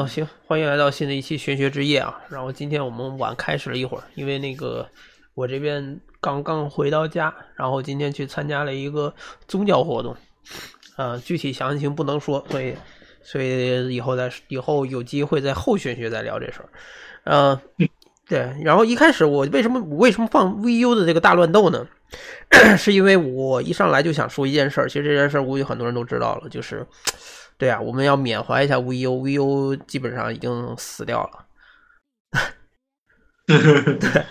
[0.00, 2.18] 哦，行，欢迎来到新的一期玄学之夜啊。
[2.30, 4.88] 然后今天我们晚开始了一会儿，因为那个
[5.34, 9.14] 我这边刚刚回到家，然后今天去参加了一个
[9.46, 10.16] 宗教活动，
[10.96, 12.74] 呃，具体详情不能说，所以
[13.22, 16.68] 所以以后再以后有机会在后玄学再聊这事儿。
[17.24, 17.60] 嗯，
[18.26, 18.50] 对。
[18.64, 21.86] 然后一开始我为什么为什么放 VU 的这个大乱斗呢？
[22.78, 26.86] 是因为我一上来就想说一件事儿，其实这件事儿估计很多人都知道了，就是
[27.60, 31.46] 对啊，我们要缅怀一下 VU，VU 基本上已经死掉了。
[33.46, 34.24] 对，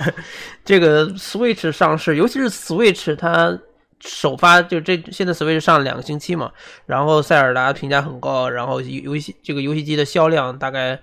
[0.65, 3.55] 这个 Switch 上市，尤其是 Switch 它
[3.99, 6.51] 首发就这现在 Switch 上了两个星期嘛，
[6.87, 10.99] 然后塞尔达评价很高，然后游戏这个游戏机的销量大概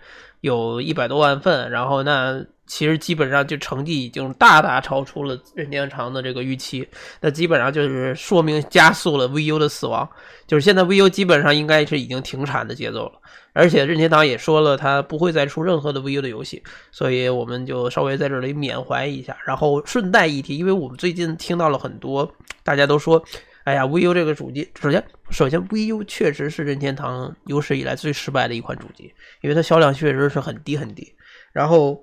[0.47, 2.45] 有一百多万份，然后那。
[2.69, 6.85] 其实基本上就成绩已经大大超出了任天堂的这个预期，
[7.21, 10.09] 那基本上就是说明加速了 VU 的死亡，
[10.49, 13.13] 就是现在 VU 基本上应该是已经停产的节奏了，
[13.53, 22.29] 而且任天堂也说了，它不会再出任何的 VU 的游戏，所以我们就稍微在这里缅怀一下，然后顺带一提，因为我们最近听到了很多，
[22.65, 23.25] 大家都说，
[23.67, 31.15] 哎呀，VU 这个主机，首先首先 VU 确实是任天堂有史以来最失败的一款主机，因为它销量确实是很低很低，
[31.53, 32.03] 然后。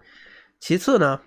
[0.65, 1.19] 其次呢，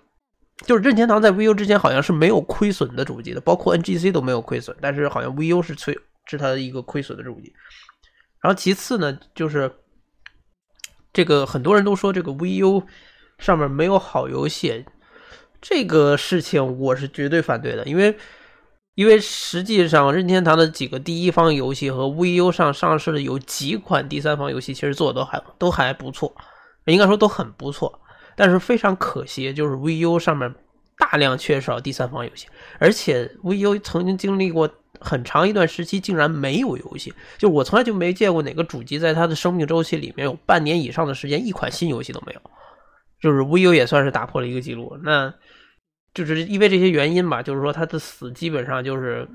[0.65, 7.53] 就是任天堂在 VU 之前好像是没有亏损的主机的，包括 NGC 都没有亏损，但是好像 VU 是亏是它的一个亏损的主机。
[8.41, 9.71] 然后其次呢，就是
[11.13, 12.83] 这个很多人都说这个 VU
[13.37, 14.83] 上面没有好游戏，
[15.61, 18.17] 这个事情我是绝对反对的，因为
[18.97, 26.35] 因为实际上任天堂的几个第一方游戏和 VU 上上市的有几款第三方游戏，其实做的都还都还不错，
[26.85, 27.99] 应该说都很不错。
[28.35, 30.51] 但是非常可惜，就是 VU 上面
[30.97, 32.47] 大量缺少第三方游戏，
[32.79, 34.67] 而且 VU 曾经经历过
[34.99, 37.13] 很长一段时期，竟然没有游戏。
[37.37, 42.41] 就我从来就没见过哪个主机在它的生命周期里面有半年以上的时间，一款新游戏都没有。
[43.21, 44.97] 就是 VU 也算是打破了一个记录。
[45.03, 45.31] 那
[46.25, 49.27] 就是因为这些原因吧，就是说他的死基本上就是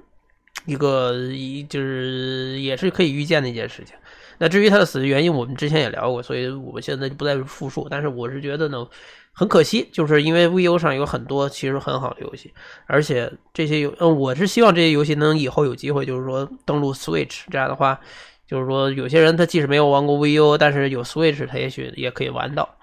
[0.67, 3.95] 一个一就是也是可以预见的一件事情。
[4.39, 7.87] 那至于他的死的原因，我们之前也聊过，所以我们现在就不再复述。
[7.89, 8.85] 但是我是觉得呢，
[9.33, 12.53] 很可惜，就是因为 VU 上有很多其实很好的游戏，
[12.87, 18.01] 而且这些游，嗯，我是希望这些游戏能以后有机会，就是说登陆 Switch，这样的话，
[18.49, 22.77] 就是说有些人他即使没有玩过 VU，但是有 Switch，他也许也可以玩到。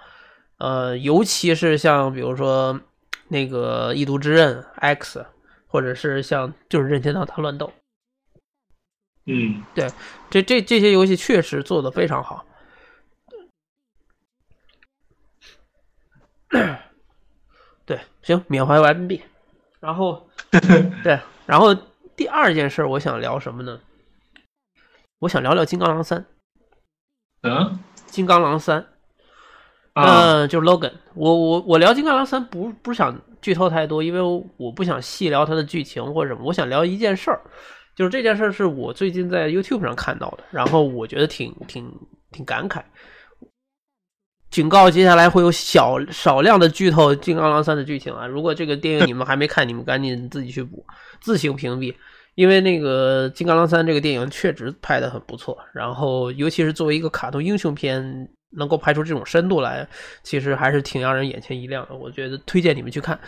[0.59, 2.79] 呃，尤其是像比如说
[3.29, 5.19] 那个《异度之刃 X》，
[5.67, 7.71] 或者是像就是任天堂大乱斗。
[9.25, 9.87] 嗯，对，
[10.29, 12.45] 这这这些游戏确实做的非常好。
[17.85, 19.21] 对，行，缅怀完毕。
[19.79, 20.27] 然后，
[21.03, 21.75] 对，然后
[22.15, 23.79] 第二件事，我想聊什么呢？
[25.19, 26.21] 我想聊聊《金刚狼三》。
[27.41, 27.51] 嗯，
[28.07, 28.81] 《金刚狼三》。
[30.05, 30.91] 嗯，就是 Logan。
[31.15, 34.21] 我我我聊《金刚狼三》，不不是想剧透太多，因为
[34.57, 36.41] 我不想细聊它的剧情或者什么。
[36.43, 37.41] 我想聊一件事儿。
[37.95, 41.91] 就是这件事儿是我最近在 YouTube 上看到的，然后我觉得挺挺
[42.31, 42.81] 挺感慨。
[44.49, 48.25] 警告，接下来会有小少量的剧透《金刚狼三》的剧情啊！
[48.25, 50.85] 如果这个电影你们还没看，你们赶紧自己去补，
[51.19, 51.93] 自行屏蔽。
[52.35, 59.87] 因为那个《金刚狼三》这个电影确实拍的很不错，然后尤其是作为一个卡通英雄片，能够拍出这种深度来，
[60.23, 61.95] 其实还是挺让人眼前一亮的。
[61.95, 63.19] 我觉得推荐你们去看。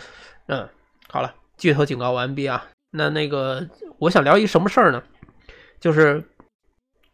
[0.46, 0.68] 嗯，
[1.08, 2.66] 好了，剧透警告完毕啊！
[2.90, 3.66] 那那个，
[3.98, 5.02] 我想聊一什么事儿呢？
[5.80, 6.22] 就是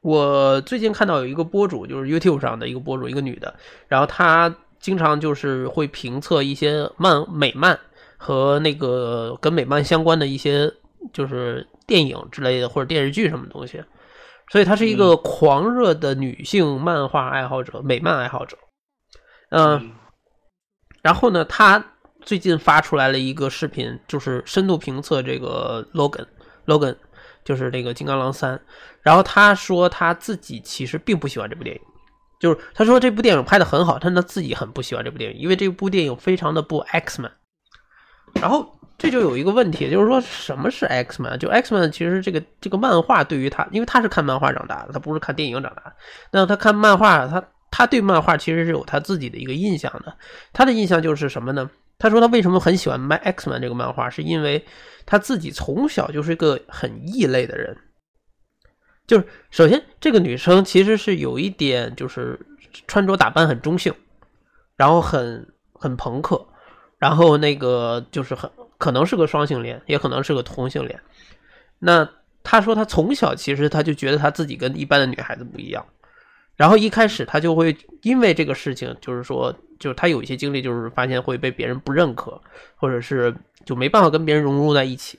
[0.01, 3.55] 我最近看到有一个博主，就是 YouTube 上的一个博主，一个女的，
[3.87, 7.79] 然后她经常就是会评测一些漫美漫
[8.17, 10.73] 和那个跟美漫相关的一些
[11.13, 13.83] 就是电影之类的或者电视剧什么东西，
[14.50, 18.56] 所以她是一个狂热的女性漫画爱好者、美漫爱好者。
[19.50, 19.93] 嗯，
[21.03, 21.84] 然后呢，她。
[22.21, 26.97] 最近发出来了一个视频，就是深度评测这个 Logan，Logan
[27.44, 28.61] 就是这个金刚狼三。
[29.03, 31.83] 然后他说他自己其实并不喜欢这部电影，
[32.41, 37.31] 就是他说这部电影拍的很好，但他自己很不喜欢这部电影，因为这部电影非常的不 Xman。
[38.35, 41.37] 然后这就有一个问题，就是说什么是 Xman？
[41.39, 45.93] 就 Xman 其实这个这个漫画对于他，因为他是看漫画长大的，他不是看电影长大的。
[46.33, 50.12] 那他看漫画，他他对漫画其实是有他自己的一个印象的。
[50.53, 51.71] 他的印象就是什么呢？
[51.97, 54.65] 他说他为什么很喜欢《My Xman》这个漫画，是因为
[55.06, 57.77] 他自己从小就是一个很异类的人。
[59.06, 62.39] 就是首先，这个女生其实是有一点，就是
[62.87, 63.94] 穿着打扮很中性，
[64.77, 66.47] 然后很很朋克，
[66.99, 70.99] 然后那个就是很可能是个双性恋，也可能是个同性恋。
[71.79, 72.09] 那
[72.43, 75.85] 他说他从小其实他就觉得他自己跟一般的女孩子不一样，
[76.57, 82.41] 然后一开始他就会因为这个事情，就是说，就是他有一些经历，就是发现会被别人不认可，
[82.77, 83.35] 或者是
[83.65, 85.19] 就没办法跟别人融入在一起。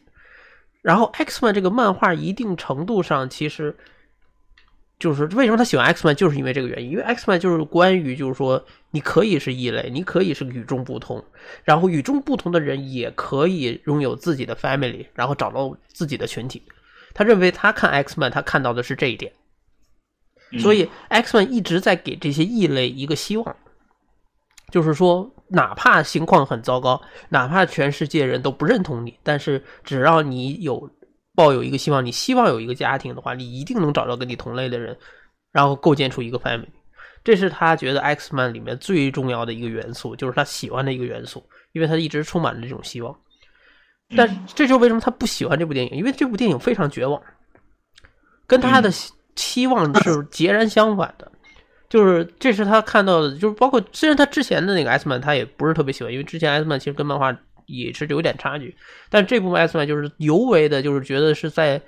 [0.81, 3.75] 然后 X Man 这个漫画一定程度上其实。
[4.99, 6.91] 就是为什么他喜欢 X Man，就是因为这个原因。
[6.91, 8.61] 因为 X Man 就是关于，就是说
[8.91, 11.23] 你可以是异类，你可以是与众不同，
[11.63, 16.61] 然后与众不同的人也可以拥有自己的 family，然后找到自己的群体。
[17.13, 19.31] 他认为他看 X Man，他看到的是这一点。
[20.59, 23.55] 所以 X Man 一直在给这些异类一个希望，
[24.69, 30.89] 就是说，哪怕情况很糟糕，哪怕全世界人都不认同你，但是只要你有。
[31.39, 34.97] 抱有一个希望，你希望有一个家庭的话，你一定能找到跟你同类的人，
[35.53, 36.67] 然后构建出一个 family。
[37.23, 41.41] 这是他觉得 X Man 里面最重要的一个元素，就是他喜欢的一个元素，
[41.71, 43.17] 因为他一直充满着这种希望。
[44.17, 47.21] 但这就是为什么他不喜欢这部电影，因为这部电影非常绝望，
[48.45, 48.91] 跟他的
[49.33, 51.31] 期望是截然相反的。
[51.87, 57.33] 就是这是他看到的，就是包括虽然他之前的那个 X Man 他也不是特别喜欢，因为之前 X Man 其实跟漫画。
[57.69, 58.75] 也是有点差距，
[59.09, 61.79] 但这部 X Man 就是尤为的，就是觉得是在，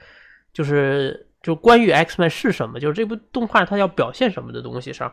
[0.54, 5.12] 就是就关于 X Man 是什么，就是这部动画它要表现什么的东西上，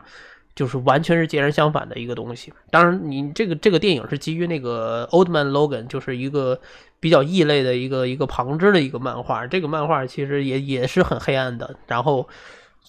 [0.53, 2.53] 就是完全是截然相反的一个东西。
[2.69, 6.59] 当然，你这个这个电影是基于那个 Old Man Logan，就是一个
[6.99, 9.47] 比较异类的一个一个旁支的一个漫画。
[9.47, 12.29] 这个漫画其实也也是很黑暗的，然后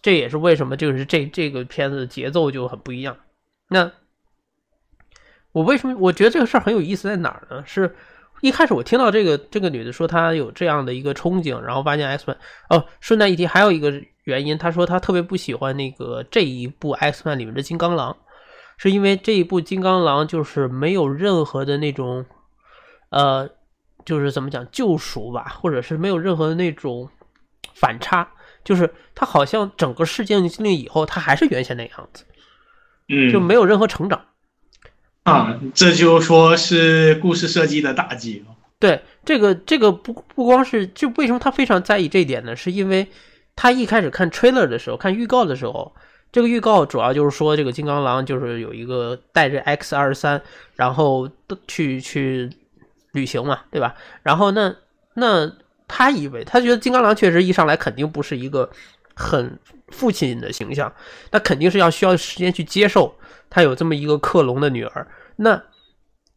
[0.02, 3.16] 这也是为什么就是这这个片子节奏就很不一样。
[3.68, 3.90] 那。
[5.52, 7.62] 我为什么我觉得这个事儿很有意思在哪儿呢？
[7.66, 7.94] 是
[8.40, 12.36] 一开始我听到这个这个女的说她有这样的一个憧憬，然后发现 X Man
[12.68, 13.92] 哦，顺带一提，还有一个
[14.24, 18.16] 原因，她说她特别不喜欢那个这一部 X Man 里面的金刚狼，
[18.78, 22.24] 是因为这一部金刚狼就是没有任何的那种
[23.10, 23.50] 呃，
[24.04, 27.10] 就是怎么讲救赎吧，或者是没有任何的那种
[27.74, 28.26] 反差，
[28.64, 32.24] 就是他好像整个事件经历以后，他还是原先那样子，
[33.08, 34.24] 嗯，就没有任何成长。
[35.24, 38.44] 啊，这就说是故事设计的大忌
[38.78, 42.56] 对，这个这个不不光是，就为什么他非常在意这一点呢？
[42.56, 43.06] 是因为
[43.54, 45.94] 他一开始看 trailer 的时候，看预告的时候，
[46.32, 50.40] 这个预告主要就是说这个金刚狼就是有一个带着 X 二十三，
[50.76, 51.28] 然后
[51.68, 52.48] 去去
[53.12, 53.94] 旅行嘛，对吧？
[54.22, 54.74] 然后那
[55.14, 55.52] 那
[55.86, 58.70] 他以为他觉得金刚狼确实一上来肯定不是一个
[59.14, 59.58] 很
[59.88, 60.90] 父亲的形象，
[61.32, 63.14] 那肯定是要需要时间去接受。
[63.50, 65.06] 他有这么一个克隆的女儿，
[65.36, 65.60] 那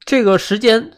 [0.04, 0.92] 这个时间，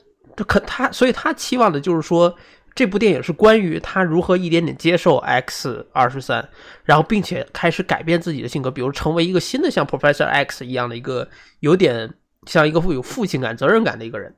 [0.47, 2.33] 可他，所以他期望的就是说，
[2.73, 6.47] 这部电影是关于他如何一点点接受 X 二十三，
[6.83, 11.27] 然后并且开始改变自己的性格，比如成为一个新的像 Professor X 一样的一个
[11.59, 12.11] 有点
[12.47, 14.33] 像一个富有父亲感、责任感的一个人，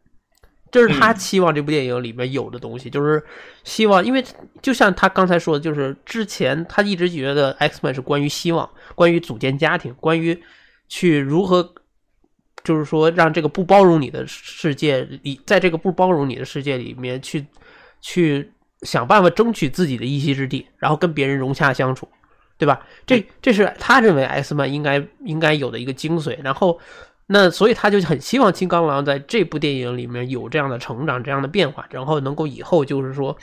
[0.71, 3.23] 这是他期望这部电影里面有的东西，就是
[3.63, 4.23] 希望，因为
[4.61, 10.43] 就像他刚才说的，就是之前他一直觉得 X Men 是关于希望，关于组建家庭，关于。
[10.89, 11.73] 去如何，
[12.63, 17.45] 就是说让这个不包容你的世界里，在这个不包容你的世界里面去，
[18.01, 18.51] 去
[18.81, 22.07] 想办法争取自己的一席之地，然后跟别人融洽相处，
[22.57, 22.85] 对吧？
[23.05, 26.37] 这这是他认为 X 曼应该应该有的一个精髓。
[26.43, 26.79] 然后，
[27.25, 33.37] 那所以他就很希望金刚狼在这部电影里面有这样的成长、这样的变化，然后能够以后就是说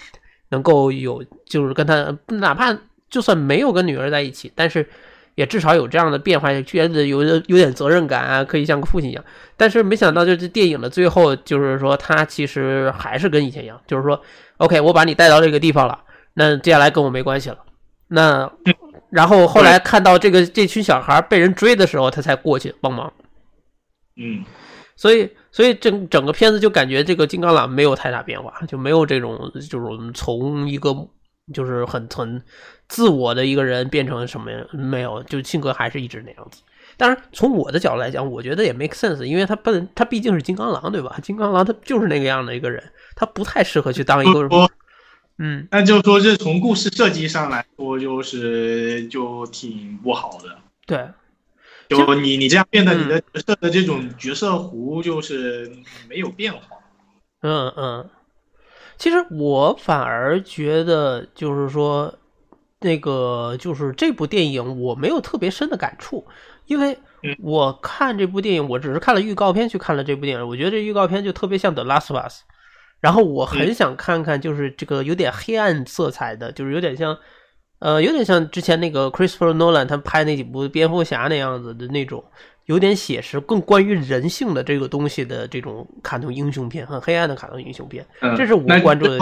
[0.48, 2.76] 能够有，就是跟他哪怕
[3.10, 4.88] 就算没有跟女儿在一起，但是。
[5.34, 9.24] 也至少有这样的变化，觉得有有点责任感啊，可以像个父亲一样。
[9.56, 14.20] 但是没想到，就是电影的最后，就是说他其实还是跟以前一样，就是说
[14.58, 15.98] ，OK，我把你带到这个地方了，
[16.34, 17.58] 那接下来跟我没关系了。
[18.08, 18.48] 那
[19.10, 23.12] 然后后来看到这个这群小孩被人追的时候，他才过去帮忙。
[24.16, 24.44] 嗯，
[24.94, 30.94] 所以所以整整个片子就感觉这个金刚狼没有太大变化，就没有这种就是从一个
[31.52, 32.40] 就是很很。
[32.88, 34.66] 自我的一个人变成什么样？
[34.72, 36.62] 没有，就性格还是一直那样子。
[36.96, 41.18] 当然，从我的角度来讲，我觉得也 make sense，因为他本他毕竟是金刚狼，对吧？
[41.22, 42.80] 金刚狼他就是那个样的一个人，
[43.16, 44.48] 他不太适合去当一个。
[45.38, 50.56] 嗯，那就说这从故事设计上来说，就是就挺不好的。
[50.86, 51.08] 对，
[51.88, 55.72] 就你你这样变得你的角色的这种角色弧就是
[56.08, 56.60] 没有变化。
[57.40, 58.08] 嗯嗯，
[58.96, 62.14] 其实我反而觉得就是说。
[62.84, 66.24] 那个就是这部电影，我没有特别深的感触，
[66.66, 66.96] 因为
[67.42, 70.46] 我看这部电影，我只是看了预告片去看了这部电影。
[70.46, 72.40] 我觉得这预告片就特别像《The Last of Us》，
[73.00, 77.16] 然后我很想看看，就是这个有点黑暗色彩的，就是有点像，
[77.78, 82.22] 呃，有点像之前那个 Christopher Nolan 他拍那几部蝙蝠侠那样子的那种，
[82.66, 88.06] 有点写实，更关于人性的这个东西的这种卡通英雄片，很黑暗的卡通英雄片。
[88.36, 89.18] 这是我关注的。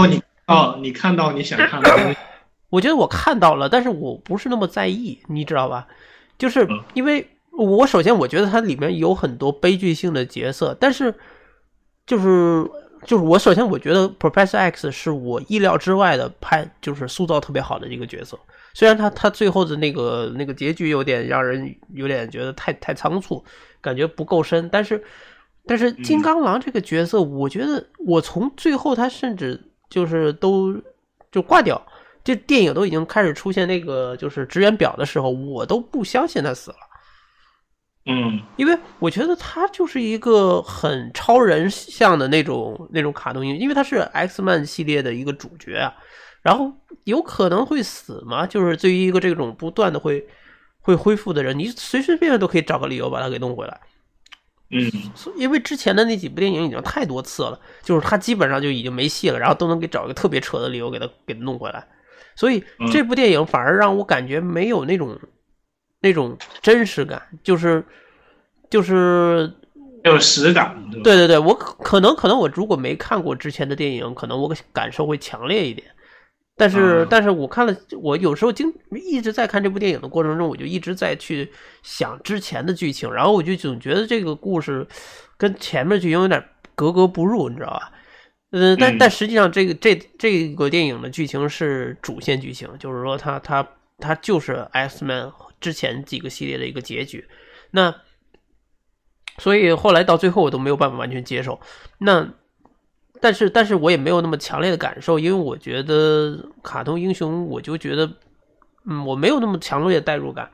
[0.48, 2.16] 哦，你看到你想看的。
[2.72, 5.86] 我觉得我看到了，但是我不是那么在意，你知道吧？
[6.38, 11.14] 就是因为我首先我觉得它里面有很多悲剧性的角色，但是
[12.06, 12.66] 就是
[13.04, 18.38] 就是我首先我觉得 Professor X 是我意料之外的拍，就是塑造特别好的一个角色。
[18.72, 23.44] 虽然他他最后的那个那个结局有点让人有点觉得太太仓促，
[23.82, 25.04] 感觉不够深，但是
[25.66, 30.74] 但是金刚狼这个角色，我觉得我从最后他甚至就是都
[31.30, 31.80] 就挂掉，
[32.24, 36.76] 这电影都已经开始出现那个就是职员表的时候，我都不相信他死了。
[38.06, 45.94] 嗯，因为我觉得他就是一个很超人像的那种那种卡通英雄，因为他是 X Man 系列的一个主角啊。
[46.42, 46.72] 然后
[47.04, 48.44] 有可能会死吗？
[48.44, 50.26] 就是对于一个这种不断的会
[50.80, 53.80] 会恢复的人，你随随便便都可以找个理由把他给弄回来。
[54.70, 54.90] 嗯，
[55.36, 61.86] 因为之前的那几部电影已经太多次了，就是他基本上就已经没戏了，然后都能给找一个特别扯的理由给他给弄回来。
[62.42, 65.16] 所以这部电影反而让我感觉没有那种
[66.00, 67.84] 那种真实感，就是
[68.68, 69.48] 就是
[70.02, 70.76] 有实感。
[71.04, 75.86] 对对对，我可能可能我如果没看过之前的电影，可能我感受会强烈一点。
[76.56, 81.48] 但是，但是我看了，我有时候经一直在看这部电影的过程中，我就一直在去
[81.84, 84.84] 想之前的剧情，然后我就总觉得这个故事
[85.36, 86.44] 跟前面剧情有点
[86.74, 87.92] 格格不入，你知道吧？
[88.52, 93.66] 嗯，但但实际上，这个这这个电影的剧情是主线剧情，就是说，它它
[93.98, 97.26] 它就是 X Man 之前几个系列的一个结局。
[97.72, 97.94] 那
[99.38, 101.60] 所以后来到最后，我都没有办法完全接受。
[101.98, 102.28] 那。
[103.20, 108.14] 但是，但是我也没有那么强烈的感受，因为我觉得卡通英雄，我就觉得，
[108.84, 110.50] 嗯，我没有那么强烈的代入感。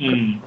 [0.00, 0.40] 嗯，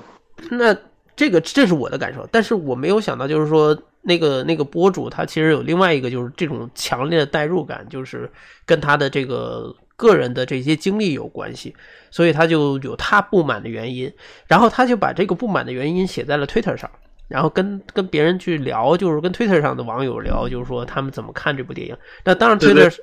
[0.49, 0.75] 那
[1.15, 8.31] 这个这是我的感受，但是我没有想到，就是说那个那个博主他其实有另外一个，就是这种强烈的代入感，就是
[8.65, 11.75] 跟他的这个个人的这些经历有关系，
[12.09, 14.11] 所以他就有他不满的原因，
[14.47, 16.89] 然后他就把这个不满的原因写在了 Twitter 上。
[17.27, 21.95] 然后跟跟别人去聊，就是跟 Twitter 上的网友聊，就是说他们怎么看这部电影。
[22.25, 22.93] 那当然，Twitter，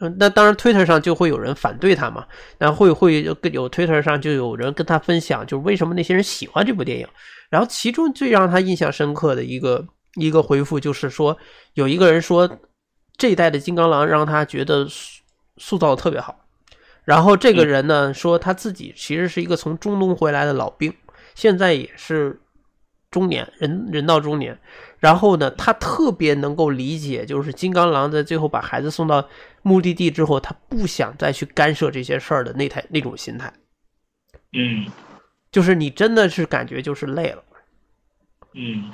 [0.00, 2.24] 嗯，那当然，Twitter 上就会有人反对他嘛。
[2.56, 3.34] 然后会会有
[3.68, 7.06] Twitter 上就有人跟他分享，就是为什么那些人喜欢这部电影。
[7.50, 11.36] 然后其中最让他印象深刻的一个一个回复就是说，
[11.74, 12.58] 有一个人说
[13.16, 15.22] 这一代的金刚狼让他觉得塑
[15.56, 16.46] 塑造的特别好。
[17.04, 20.94] 然后这个人呢说他自己其实是一个从中东回来的老兵，
[21.34, 22.40] 现在也是。
[23.10, 24.58] 中年人人到中年，
[24.98, 29.24] 然后呢，他特别能够理解，就是金刚狼在最后把孩子送到
[29.62, 33.54] 目的地之后，他不想再去干涉这些事儿的那台那种心态。
[34.52, 34.90] 嗯，
[35.52, 37.44] 就是你真的是感觉就是累了。
[38.54, 38.90] 嗯，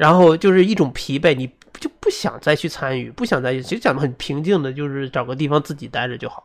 [0.00, 1.46] 然后就是一种疲惫，你
[1.78, 6.42] 就不想再去参与，不想再去，其实讲的很平静的，就是找个地方自己待着就好。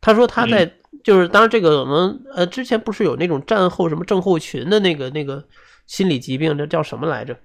[0.00, 0.70] 他说他在
[1.04, 5.44] 就是当然这个我们呃之前不是有那种战后什么症候群的那个那个。
[5.86, 7.36] 心理疾病，这叫什么来着？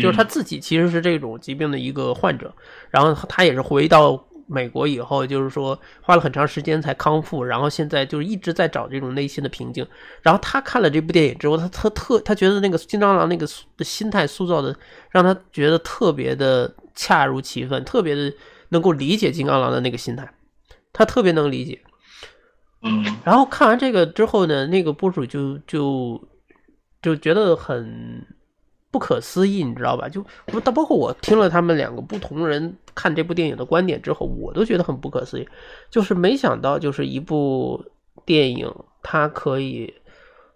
[0.00, 2.50] 是他自己其实是这种疾病的一个患者，
[2.88, 9.86] 然后他也是回到美国以后，就是说花了很长时间才康复，然后现在就是一直在找这种内心的平静。
[10.22, 13.46] 然后他看了这部电影之后，他他特他觉得那个金刚狼那个
[13.84, 14.76] 心态塑造的，
[15.10, 18.32] 让他觉得特别的恰如其分，特别的
[18.70, 20.28] 能够理解金刚狼的那个心态，
[20.92, 21.80] 他特别能理解。
[22.82, 26.28] 嗯，然后看完这个之后呢，那个博主就就。
[27.02, 28.26] 就觉得很
[28.94, 30.08] 不可思议，你知道吧？
[30.08, 35.48] 就不，包括我听了他们两个不同人看这部电影的观点之后，我都觉得很不可思议。
[35.90, 37.84] 就是没想到，就是一部
[38.24, 38.72] 电影，
[39.02, 39.92] 它可以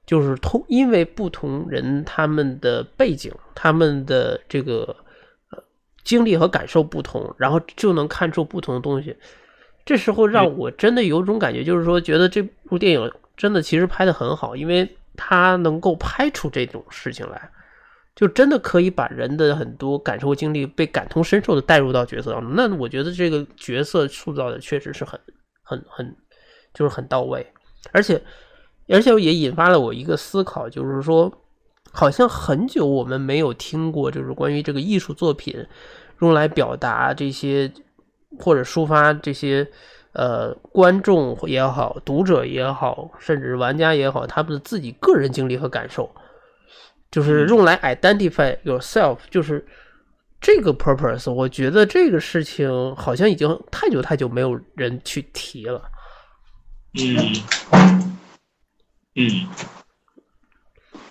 [0.06, 4.94] 就是通，因为不同人他们的背景、他们的这个
[5.50, 5.58] 呃
[6.04, 9.16] 经历和感受不同，然后就能看出不同的东西。
[9.84, 14.88] 这时候让我真的有种感觉，就是说，觉得这部电影真的其实拍的很好，因为。
[15.20, 17.50] 他能够拍出这种事情来，
[18.18, 22.56] 就真的可以把人的很多感受经历被感同身受的带入到角色当中。
[22.56, 25.20] 那我觉得这个角色塑造的确实是很、
[25.62, 26.16] 很、很，
[26.74, 27.46] 就是很到位。
[27.92, 28.20] 而且，
[28.88, 31.32] 而且也引发了我一个思考，就是说，
[31.92, 35.64] 好像很久我们没有听过，就是关于这个艺术作品
[36.20, 37.72] 用来表达这些
[38.40, 39.64] 或者抒发这些。
[40.14, 46.10] 呃，观众也好，读者也好，甚至玩家也好，他们的自己个人经历和感受，
[47.10, 49.66] 就是用来 identify yourself，就是
[50.40, 51.30] 这个 purpose。
[51.32, 55.90] 我觉得这个事情好像已经太久太久没有人去提了。
[56.94, 57.16] 嗯
[59.14, 59.48] 嗯，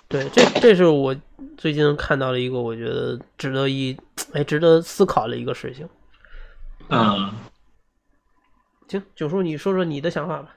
[0.08, 1.16] 对，这这是我
[1.56, 3.96] 最近看到了一个我觉得值得一
[4.32, 5.88] 哎值得思考的一个事情。
[6.88, 7.32] 嗯。
[8.88, 10.56] 行，九叔，你说说你的想法吧。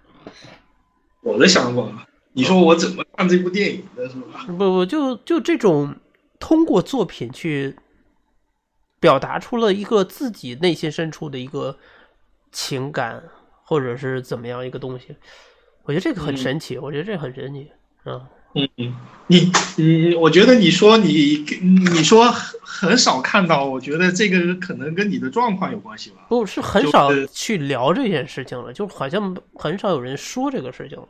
[1.22, 4.46] 我的想法，你说我怎么看这部电影的是吧？
[4.48, 5.96] 不不，就就这种
[6.40, 7.76] 通过作品去
[9.00, 11.78] 表达出了一个自己内心深处的一个
[12.52, 13.22] 情感，
[13.64, 15.16] 或者是怎么样一个东西，
[15.84, 17.72] 我觉得这个很神奇，我觉得这个很神奇，
[18.06, 18.22] 嗯。
[18.54, 18.94] 嗯嗯，
[19.28, 26.26] 你你，我觉得你说你你说很很少看到，我觉得这个可能跟你的状况有关系吧？
[26.28, 31.08] 不是很少去聊这件事情了，就好像很少有人说这个事情了。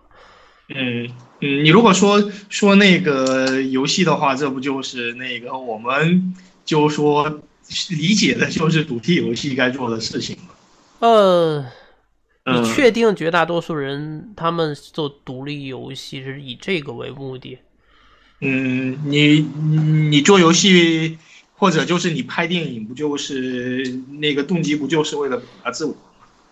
[0.75, 1.09] 嗯
[1.41, 6.33] 嗯，你如果说说那个游戏的话，这不就是那个我们
[6.65, 7.41] 就说
[7.89, 10.49] 理解的就是主题游戏该做的事情吗？
[10.99, 11.65] 呃。
[12.43, 17.59] 你确定绝大多数人他们做独立游戏是以这个为目的？
[18.39, 19.41] 嗯，你
[20.09, 21.19] 你做游戏
[21.53, 25.95] 或者就是你拍电影，不就是那个动机不就是为了表达自我？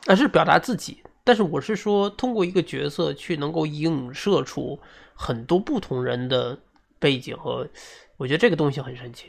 [0.06, 1.00] 啊，是表达自己。
[1.30, 4.80] 但是我是说，通过一个角色去能够映射出
[5.14, 6.58] 很多不同人的
[6.98, 7.70] 背景和，
[8.18, 9.28] 我觉得这个东西很神奇。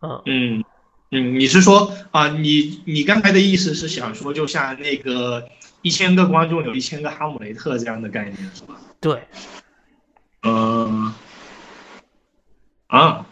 [0.00, 0.64] 嗯嗯
[1.12, 2.26] 嗯，你是说啊？
[2.26, 5.48] 你你刚才的意思是想说，就像那个。
[5.82, 8.80] 一千个观众有一千个哈姆雷特这样的概念是吧？
[9.00, 9.22] 对，
[10.42, 11.14] 嗯，
[12.86, 13.24] 啊，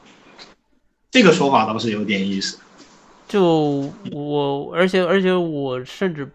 [1.11, 2.61] 这个说法倒是有点意思。
[3.27, 6.31] 就我，而且而且我甚至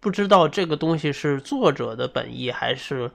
[0.00, 3.10] 不知道这个东西是作者的本意还是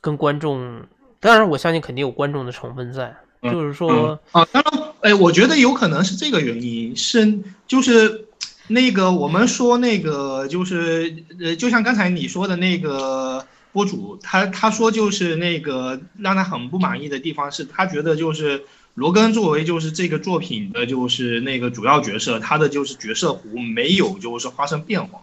[0.00, 0.82] 跟观众。
[1.18, 3.16] 当然，我相信肯定有观众的成分在。
[3.42, 8.26] 就是说啊，当然，哎，我觉得有可能是这个原因，是就是。
[8.72, 18.62] 那个我们说那个就是呃，就像刚才你说的那个博主，他他说就是那个让他很不满意的地方是他觉得就是
[18.94, 25.20] 罗根作为就是这个作品的就是那个主要角色，他的就是角色弧没有就是发生变化。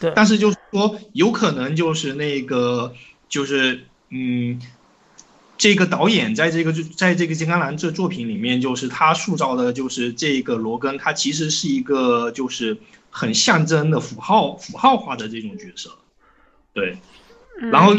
[0.00, 2.94] 对，但是就是说有可能就是那个
[3.28, 4.60] 就是嗯。
[5.60, 12.78] 这个导演在这个就在这个金刚狼这作品里面，就是他塑造的，就是这个罗根，他其实是一个就是
[13.10, 15.98] 很象征的符号符号化的这种角色，
[16.72, 16.96] 对，
[17.72, 17.96] 然后，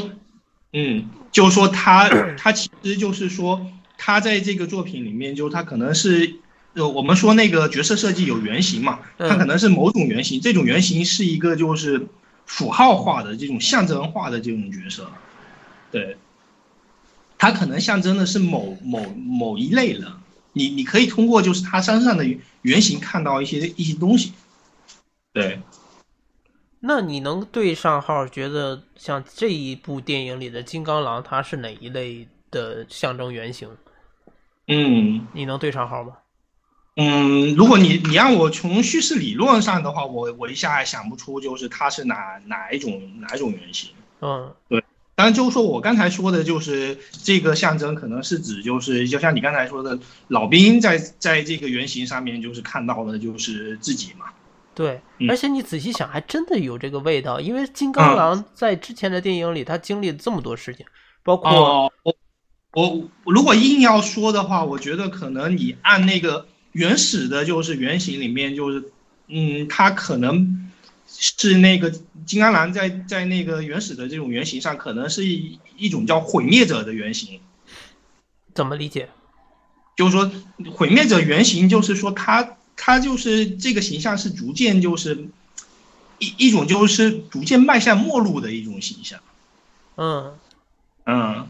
[0.71, 6.36] 嗯，就是说他他其实就是说他在这个作品里面，就他可能是
[6.80, 12.08] 呃我们说那个角色设计有原型嘛，它可能是某种原型，这种原型是一个就是
[12.46, 15.12] 符号化的这种象征化的这种角色，
[15.92, 16.18] 对。
[17.38, 20.12] 它可能象征的是某某某一类人，
[20.54, 22.26] 你你可以通过就是他身上的
[22.63, 24.34] 原型看到一些一些东西，
[25.32, 25.60] 对。
[26.82, 28.28] 那你能对上号？
[28.28, 33.70] 觉得像这一部电影里的金刚狼，它是哪一类的象征原型？
[34.68, 36.13] 嗯，你能对上号吗？
[37.02, 43.92] 嗯，如果你你让我从叙事理论上的话，我我一下想不出就是它是哪哪一种哪一种原型。
[44.20, 44.84] 嗯，对。
[45.16, 54.26] 当然，就是说我刚才说的，就是这个象征可能是指，就是就像你刚才说的，老兵在在这个原型上面，就是看到的就是自己嘛。
[54.76, 60.86] 对，而且你仔细想，还真的有这个味道，因为金刚狼在之前的电影里，他经历了这么多事情，
[61.24, 62.16] 包括我
[62.72, 68.91] 我如果硬要说的话，我觉得可能你按那个原始的，就是原型里面，就是
[69.27, 70.65] 嗯，他可能。
[71.12, 71.89] 是那个
[72.27, 77.41] 金刚狼在在那个原始的这种原型上，可能是一一种叫毁灭者的原型。
[78.53, 79.10] 怎么理解？
[79.97, 80.32] 就是说，
[80.71, 85.27] 毁灭者原型就是说，他他就是这个形象是逐渐就是
[86.19, 89.19] 一一种就是逐渐迈向末路的一种形象。
[89.95, 90.38] 嗯
[91.08, 91.47] 嗯，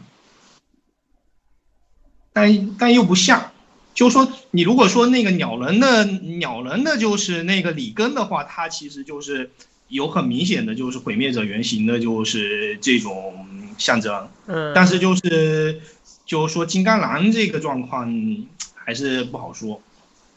[2.32, 3.49] 但但又不像。
[3.92, 9.50] 就是说，你如果说那个鸟人的鸟人的就是那个里根的话，他其实就是
[9.88, 14.28] 有很明显的就是毁灭者原型的，就是这种象征。
[14.46, 14.72] 嗯。
[14.74, 15.80] 但是就是，
[16.24, 18.08] 就是说金刚狼这个状况
[18.74, 19.82] 还是不好说。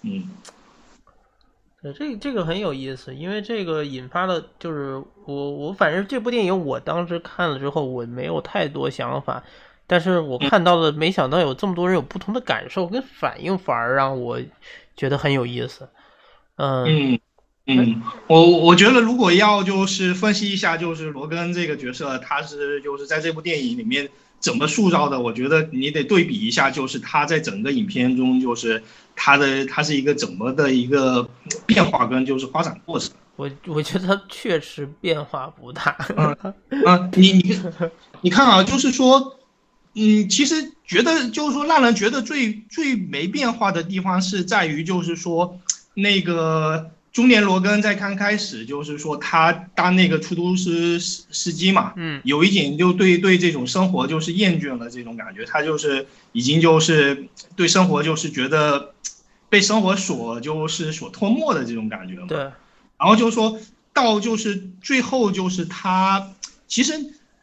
[0.02, 0.30] 嗯。
[1.98, 9.44] 这这个很有意思，因为这个引发了，就是我我反正这部电影我当时看了之后，我没有太多想法。
[9.86, 14.40] 但是我看到了，没想到有这么多人有不同的感受跟反应，反而让我
[14.96, 15.90] 觉得很有意思。
[16.56, 17.20] 嗯
[17.66, 25.20] 嗯，我我觉得如果要就是分析一下，就是罗根这个角色，他是就是在这部电影里面怎么塑造的？
[25.20, 28.82] 我觉得你得对比一下，就是他在整个影片中，就是
[29.16, 31.28] 他的他是一个怎么的一个
[31.66, 33.12] 变化跟就是发展过程。
[33.36, 35.98] 我我觉得他确实变化不大。
[36.16, 37.60] 嗯嗯，你你
[38.22, 39.40] 你看啊，就是说。
[39.96, 45.60] 嗯，其实觉得就是说，让人觉得最最没变化的地方是在于，就是说，
[45.94, 58.96] 那个中年罗根在刚开始就是说他当那个出租司司司机嘛，嗯有一点就对对这种生活就是厌倦了这种感觉，他就是已经就是对生活就是觉得
[59.50, 62.26] 被生活所就是所吞没的这种感觉嘛。
[62.28, 63.60] 对，然后就说
[63.94, 66.34] 到就是最后就是他，
[66.68, 66.94] 其实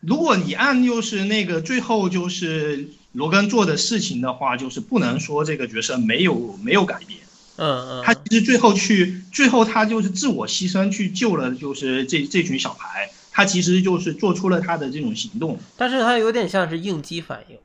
[0.01, 7.21] 如果你按就是那个最后就是罗根做的事情的话，就是不能说这个角色没有没有改变。
[7.57, 15.59] 嗯嗯，他其实最后去，最后他就是自我牺牲去救了，就是这这群小孩，他其实就是做出了他的这种行动。
[15.77, 17.59] 但是他有点像是应激反应，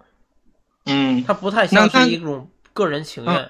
[0.85, 3.49] 嗯，他不太像是一种个人情愿。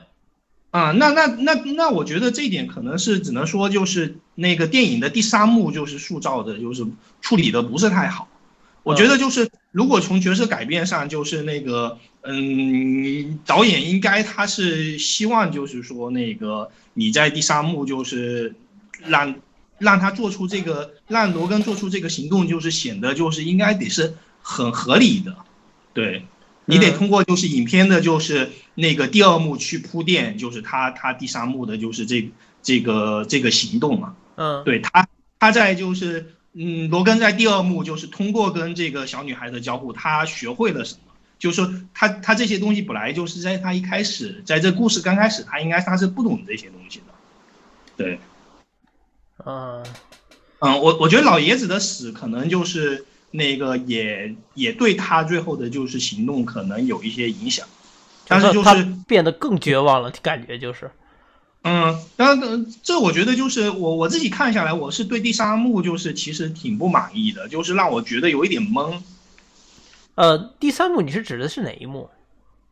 [0.69, 6.85] 啊，那那那那，我觉得这一点可能是只能说就是那个电影的第三幕就是塑造的，就是
[7.21, 8.27] 处理的不是太好。
[8.85, 18.55] 我觉得就是如果从角色改变上，就是那个嗯，导演应该他是希望就是说那个你在第三幕就是
[19.05, 19.35] 让
[19.79, 25.35] 让他做出这个让罗根做出这个行动，就是显得就是应该得是很合理的，
[25.93, 26.25] 对。
[26.67, 32.31] 你得嗯通过就是影片的，就是那个第二幕去铺垫，就是他他第三幕的就是这
[32.63, 34.15] 这个这个行动嘛。
[34.35, 40.99] 嗯，对他他在就是嗯，罗根在第二幕就是通过跟这个小女孩的交互，他学会了什么？
[41.37, 47.05] 就是说他他这些东西本来就是在他一开始在这故事刚开始，他应该他是不懂这些东西的。
[47.97, 48.17] 对，
[49.45, 49.85] 嗯
[50.59, 57.67] 嗯，我我觉得老爷子的死可能就是那个也也对他最后的就是行动可能有一些影响，
[58.29, 60.89] 但是就他是变得更绝望了，感觉就是。
[61.67, 69.01] 嗯，当然，呃这我觉得就是我我自己看下来，我是对第三幕就是其实挺不满意的，就是让我觉得有一点懵。
[70.13, 72.07] 呃，第三幕你是指的是哪一幕？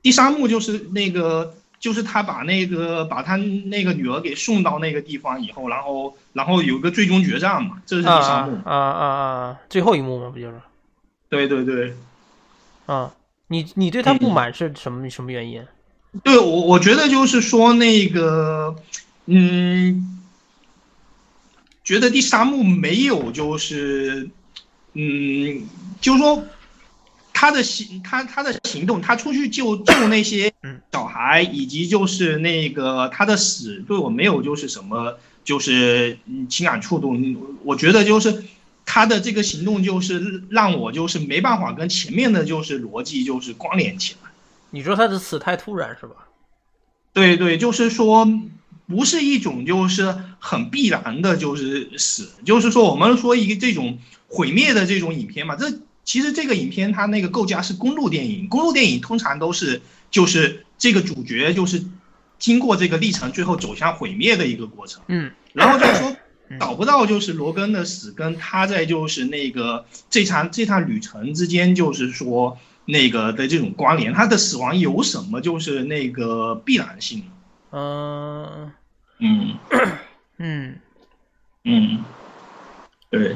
[0.03, 8.57] 第三幕就是那个，就是他把那个把他那个女儿给送到那个地方以后，然后然后有个最终决战嘛，这是第啊三幕。
[8.63, 9.59] 啊啊啊！
[9.69, 10.29] 最后一幕嘛？
[10.29, 10.61] 不就是？
[11.29, 11.95] 对对对，
[12.85, 13.11] 啊，
[13.47, 15.65] 你你对他不嗯满是什么什么原因？
[16.21, 18.75] 对我我觉得就是说那个，
[19.25, 20.19] 嗯，
[21.83, 24.29] 觉得第三幕没有就是，
[24.93, 25.67] 嗯，
[25.99, 26.45] 就是说
[27.33, 38.43] 他的行他他的行动，他出去救救那些嗯小孩，以及就是那个他的死对我没有就是什么就是嗯情感触动，我觉得就是。
[38.85, 44.22] 他的这个行动就是让我就是没办法跟前面的就是逻辑就是关联起来。
[44.73, 46.15] 你说他的死太突然是吧？
[47.13, 48.27] 对对，就是说，
[48.87, 55.71] 不是一种就是很必然的，就是死，就是说我们说一个这种毁灭的这种影片嘛，这
[56.03, 61.85] 其实这个影片它那个构架是公路电影，公路电影通常都是就是这个主角就是
[62.39, 65.03] 经过这个历程，最后走向毁灭的一个过程。
[65.07, 66.15] 嗯然后就是说
[66.49, 77.23] 嗯找不到就是罗根的死跟他在就是那个这场这趟旅程之间，就是说那个的这种关联，他的死亡有什么就是那个必然性？
[77.71, 78.71] 嗯
[79.19, 79.57] 嗯
[80.37, 80.79] 嗯
[81.63, 82.03] 嗯，
[83.09, 83.35] 对。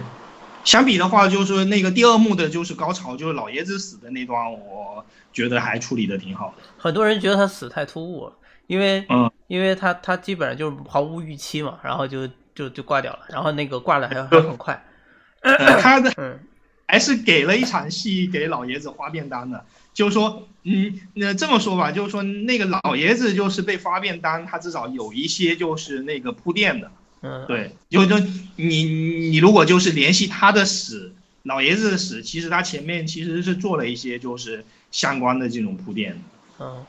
[0.63, 6.63] 相比的话，就是那个第二幕的就是高潮，就是老爷子死的那段，我觉得还处理的挺好的。
[6.77, 8.33] 很多人觉得他死太突兀了，
[8.67, 14.83] 因为嗯因为他他基本上就是毫无预期嘛，然后就就就挂掉了，然后那个挂的还还很快。
[15.41, 16.37] 呃他的嗯
[16.87, 28.17] 还是给了一场戏给老爷子发便当的，就是说，嗯，那这么说吧，就是说那个老爷子就是被发便当，他至少有一些就是那个铺垫的，嗯，对，就就
[28.55, 31.11] 你你如果就是联系他的死，
[31.43, 36.17] 老爷子的死，其实他前面其实是做了一些就是相关的这种铺垫。
[36.59, 36.85] 嗯，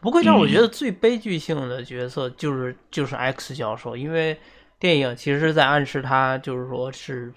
[0.00, 4.38] 不过让我嗯觉得最悲剧性的角色就是就是 X 教授，因为
[4.78, 7.32] 电影其实是在暗示他就是说是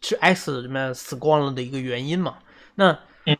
[0.00, 2.38] 是 X 里面死光了的一个原因嘛。
[2.74, 3.36] 那嗯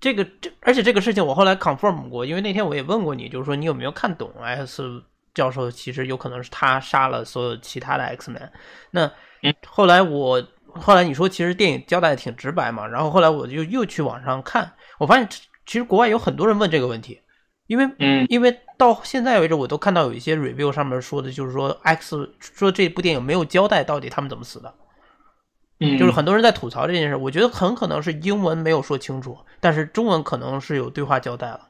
[0.00, 5.02] 这个这而且这个事情我后来 confirm 过，因为那天我也问过你，就是说你有没有看懂 X
[5.34, 8.50] 教授其实有可能是他杀了所有其他的 X Men。
[8.90, 9.06] 那
[9.42, 10.42] 嗯后来我
[10.74, 15.28] 后来你说其实电影交代的挺直白嘛，然后后来我就又去网上看，我发现
[15.66, 17.20] 其实国外有很多人问这个问题，
[17.66, 24.74] 因为嗯因为到现在为止，我都看到有一些 review 上面说的，就是说 X 说这部电影没有交代到底他们怎么死的，
[25.82, 27.16] 嗯，就是很多人在吐槽这件事。
[27.16, 31.60] 我觉得很可能是英文没有说清楚，但是中文可能是有对话交代了。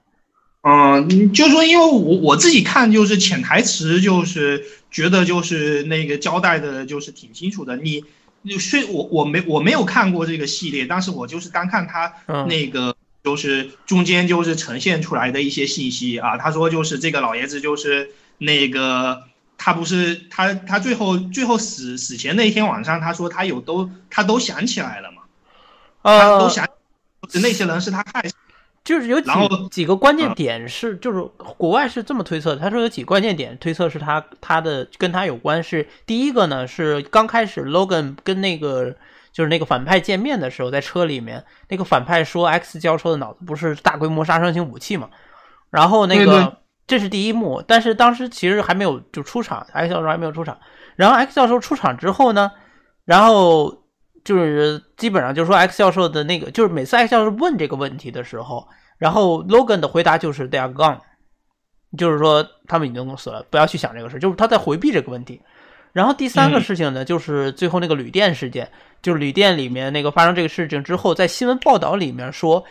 [0.62, 7.76] 嗯，就是说，因为我我自己看就是潜台词，就是觉得就是那个交代的，就是挺清楚的。
[7.76, 8.04] 你，
[8.42, 12.94] 你虽我我没我没有看过这个系列，但是我就是单看他嗯那个
[13.24, 16.36] 就是中间就是呈现出来的一些信息啊。
[16.36, 19.24] 他说就是这个老爷子就是那个
[19.64, 25.22] 他不是他他最后最后死死前那一天晚上，他说他有都他都想起来了嘛，
[26.02, 26.66] 他都想
[27.34, 28.34] 那些人是他害死。
[28.82, 29.30] 就是有几
[29.70, 31.22] 几个关键点是，就是
[31.56, 32.56] 国外是这么推测。
[32.56, 38.96] 他说有几个关键点推测是他他的跟他有关是第一个呢是刚开始 Logan 跟那个
[39.32, 45.08] 就是那个反派见面的时候，在车里面那个反派说 X 教授的脑子不是大规模杀伤性武器嘛，
[45.70, 46.58] 然后那对个
[46.92, 50.58] 这是第一幕，但是当时其实还没有就出场，X 教授还没有出场。
[50.94, 52.52] 然后 X 教授出场之后呢，
[53.06, 53.74] 然后
[54.22, 60.98] 就是基本上就是说 X 教授的那个，就是每次 X 教授问这个问题的时候，然后 Logan 的回答就是 They are gone，
[61.96, 65.40] 就是说他们已经死了，不要去想这个事，就是他在回避这个问题。
[65.94, 72.62] 然后第三个嗯事情呢，就是最后那个旅店事件，就是旅店里面那个发生这个事情之后，在新闻报道里面说，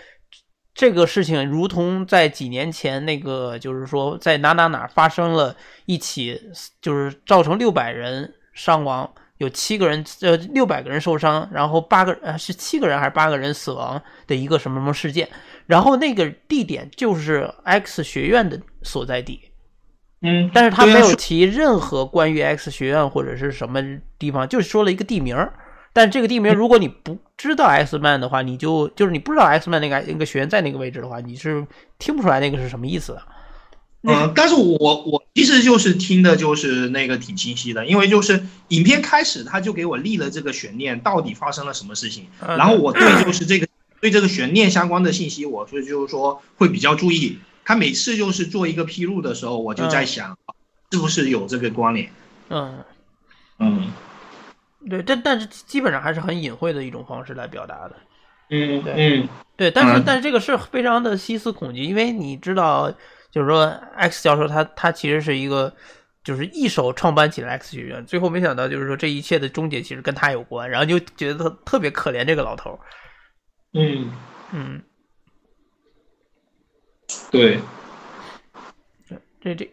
[0.82, 6.41] 这个事情如同在几年前那个，就是说在哪哪哪发生了一起，
[6.82, 15.30] 就是造成六百人伤亡，有七个人呃六百个人受伤，然后八个呃是七个人还是八个人死亡的一个什么什么事件，
[15.67, 19.39] 然后那个地点就是 X 学院的所在地。
[20.24, 23.80] 嗯，但是他没有提任何关于 X 学院或者是什么
[24.17, 25.54] 地方，就说了一个地名儿。
[25.93, 31.65] 但这个地名，如果你不知道 X Man 的话，你就就是你不知道 X Man 那个那个学院在那个位置的话，你是
[31.99, 33.21] 听不出来那个是什么意思的。
[34.04, 43.67] 嗯，但是我我其实就是听的就是那个挺清晰的，因为就是影片开始他就给我立了这个悬念，到底发生了什么事情，嗯然后我对就是这个
[43.99, 47.38] 对这个悬念相关的信息，我是就是说会比较注意。
[47.63, 50.36] 他每次就是做一个披露的时候，我就在想，
[50.91, 52.10] 是不是有这个关联？
[52.49, 52.80] 嗯，
[53.60, 53.91] 嗯
[54.89, 57.96] 对，但但是基本上还是很隐晦的一种方式来表达的。
[58.50, 62.91] 嗯对嗯对，但是嗯但是这个是非常的细思恐极，因为你知道，
[63.32, 63.65] 就是说
[63.96, 65.74] X 教授他他其实是一个，
[66.24, 72.80] 就是一手创办起了 X 学院，最后没想到就是说这一切的终结其实跟他有关，然后就觉得特别可怜这个老头儿。
[73.74, 74.12] 嗯，
[74.52, 74.82] 嗯，
[77.32, 77.60] 对，
[79.41, 79.72] 这这，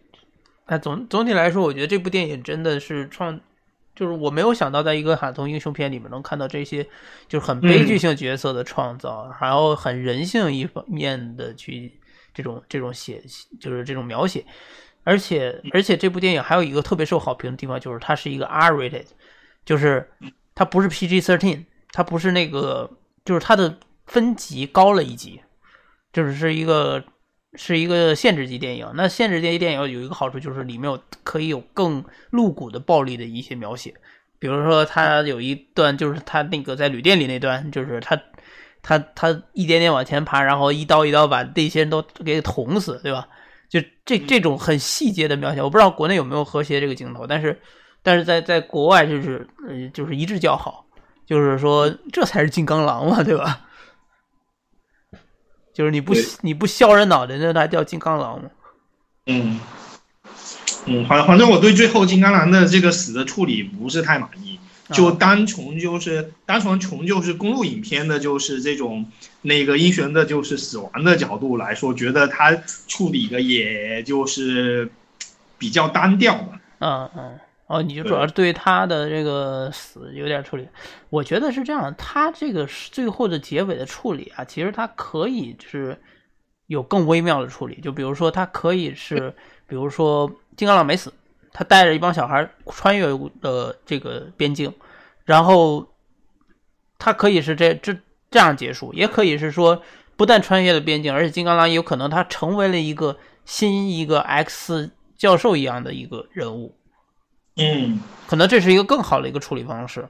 [0.67, 3.41] 哎，总总体来说，我觉得这部电影真的是创，
[3.99, 6.85] 就是我没有想到在一个卡通英雄片里面能看到这些，
[7.27, 11.99] 就是很悲剧性角色的创造，然后很人性一方面的去
[12.33, 13.21] 这种这种写，
[13.59, 14.47] 就是这种描写，
[15.03, 19.07] 而且而且这部电影还有一个特别受好评的地方，就是它是一个 R-rated，
[19.65, 20.09] 就是
[20.55, 22.89] 它不是 PG-13，它不是那个，
[23.25, 25.41] 就是它的分级高了一级，
[26.13, 27.03] 就是是一个
[27.55, 28.91] 是一个限制级电影。
[28.95, 33.95] 那限制级电影有一个好处，就是里面有可以有更露骨的暴力的一些描写，
[34.39, 38.21] 比如说他有一段就是他那个在旅店里那段，就是他
[38.83, 43.29] 他他一点点往前爬，然后一刀一刀把那些人都给捅死，对吧？
[43.69, 47.61] 就这这种很细节的描写，我不知道国内有没有和谐这个镜头，但是
[48.03, 50.87] 但是在在国外就是呃就是一致叫好，
[51.27, 53.68] 就是说这才是金刚狼嘛，对吧？
[55.79, 58.51] 就是你不对你不削人脑袋，那还叫金刚狼吗？
[59.27, 59.61] 嗯
[60.87, 64.59] 嗯，反反正我对最后金刚狼的这个死的处理不是太满意。
[64.91, 69.07] 就啊单从就是单纯从就是公路影片的，就是这种
[69.43, 72.57] 那个英雄的，就是死亡的角度来说，觉得他
[72.89, 74.91] 处理的也就是
[75.59, 76.61] 比较单调吧。
[76.81, 80.67] 嗯嗯，哦，你就主要是对他的这个死有点处理。
[81.11, 86.01] 我觉得是这样，他这个是最后的结尾的处理啊，其实他可以是
[86.67, 87.79] 有更微妙的处理。
[87.83, 89.35] 就比如说，他可以是，
[89.67, 91.13] 比如说金刚狼没死，
[91.53, 93.07] 他带着一帮小孩穿越
[93.43, 94.73] 了这个边境，
[95.27, 95.87] 然后
[96.99, 97.95] 他可以是这这
[98.31, 99.83] 这样结束，也可以是说
[100.17, 106.78] 不但穿越了边境，而且金刚狼有可能他成为了一个新一个 X 教授一样的一个人物，
[107.59, 110.09] 嗯，可能这是一个更好的一个处理方式。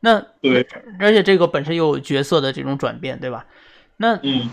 [0.00, 0.66] 那对，
[0.98, 3.46] 而且这个本身又有角色的这种转变，对吧？
[3.98, 4.50] 那嗯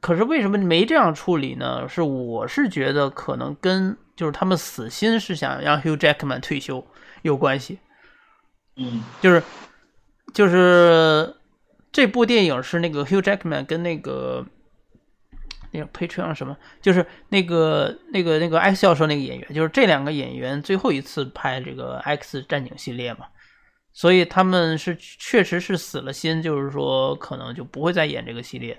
[0.00, 1.86] 可是为什么没这样处理呢？
[1.86, 6.86] 是我是觉得可能跟就是他们死心是想让 Hugh Jackman 退休
[7.20, 7.78] 有关系，
[8.76, 9.42] 嗯就是
[10.32, 11.34] 就是
[11.92, 14.46] 这部电影是那个 Hugh Jackman 跟那个
[15.70, 23.26] 那个 Patreon 什么，就是那个那个那个 X 教授那个演员，就是这两个演员最后一次拍这个 X 战警系列嘛，
[23.92, 28.78] 所以他们是确实是死了心，就是说可能就不会再演这个系列。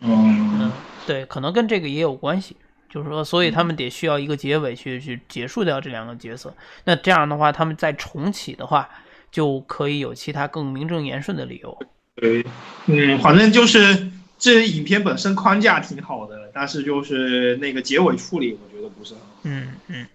[0.00, 0.72] 嗯嗯，
[1.06, 2.56] 对，可能跟这个也有关系，
[2.90, 6.54] 就是说，所以他们得需要一个结尾去去结束掉这两个角色。
[6.84, 8.86] 那这样的话，他们再重启的话，
[9.30, 11.78] 就可以有其他更名正言顺的理由。
[12.16, 12.44] 对，
[12.86, 19.26] 嗯，反正就是这影片本身框架挺好的，但是就是那个结尾处理，我觉得不是很好。
[19.44, 20.06] 嗯嗯，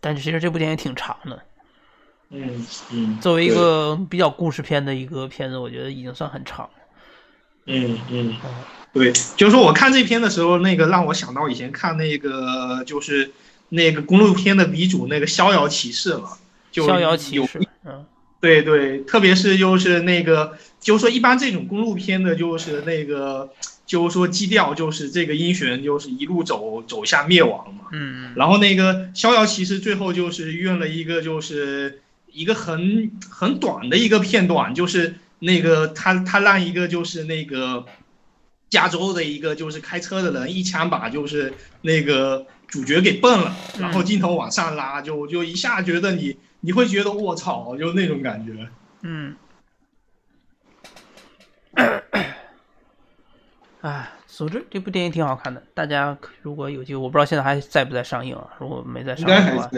[0.00, 1.42] 但其实这部电影挺长的，
[2.30, 6.70] 嗯嗯，作为一个比较故事片的一个片子，我觉得已经算很长了。
[7.66, 8.36] 嗯嗯，
[8.92, 13.32] 对，就是说我看这篇的时候，那个让我想到以前看那个就是
[13.68, 16.38] 那个公路片的鼻祖那个《逍遥骑士》了，
[16.70, 18.06] 就逍遥骑士，嗯
[18.46, 23.50] 对对，特别是就是那个，就是说一般这种公路片的，就是那个，
[23.84, 27.86] 就是说基调就是这个英雄就是一路走走向灭亡嘛。
[27.90, 37.84] 嗯然后那个逍遥骑士最后就是用了一个就是一个很很短的一个片段，就是那个他他让一个就是那个
[38.70, 48.68] 加州的一个就是开车的人一枪把就是那个主角给崩了，然后镜头往上拉，就就一下觉得你你会觉得我操，就那种感觉。
[49.02, 49.36] 嗯。
[53.82, 58.50] 哎，总之这部电影挺好看的，大家如果有机会，我不知道现在还在不在上映啊。
[58.58, 59.70] 如果没在上映的话，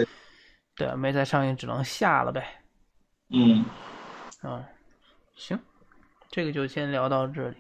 [0.76, 2.62] 对啊，没在上映，只能下了呗。
[3.30, 3.64] 嗯，
[4.40, 4.64] 啊，
[5.34, 5.58] 行，
[6.30, 7.56] 这个就先聊到这里。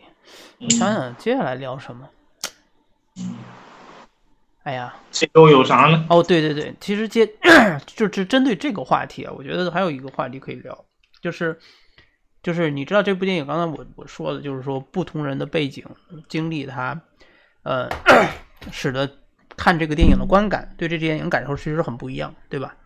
[0.60, 2.08] 我嗯想想接下来聊什么。
[4.68, 6.04] 哎呀，这都有啥呢？
[6.10, 7.26] 哦，对对对，其实接
[7.86, 10.84] 就是针对这个话题啊，我觉得还有一个话题可以聊，
[11.22, 11.58] 就是
[12.42, 15.82] 就是你知道这部电影，刚才我我说的，就是说不同人的背景
[16.28, 17.00] 经历，它
[17.62, 17.88] 呃
[18.70, 19.10] 使得
[19.56, 22.76] 看这个电影的观感，对这电影感受其实很不一样，对吧？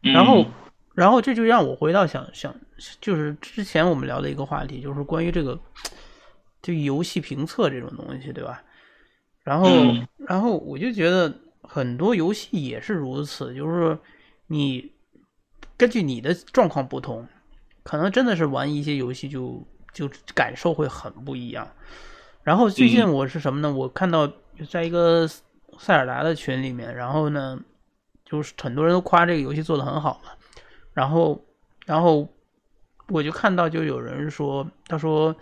[0.00, 0.52] 然后嗯，
[0.94, 2.54] 然后这就让我回到想想，
[3.00, 5.58] 就是之前我们聊的一个话题，就是关于这个
[6.62, 8.62] 就游戏评测这种东西，对吧？
[9.42, 13.98] 然后，嗯然后我就觉得很多游戏也是如此，就是
[14.46, 14.92] 你
[15.76, 17.26] 根据你的状况不同，
[17.82, 21.68] 可能真的是玩一些游戏就就感受会很不一样。
[22.42, 23.72] 然后最近我是什么呢？
[23.72, 24.30] 我看到
[24.68, 25.26] 在一个
[25.78, 27.58] 塞尔达的群里面，然后呢，
[28.24, 30.30] 就是很多人都夸这个游戏做的很好嘛，
[30.92, 31.42] 然后，
[31.86, 32.28] 然后
[33.08, 35.34] 我就看到就有人说，他说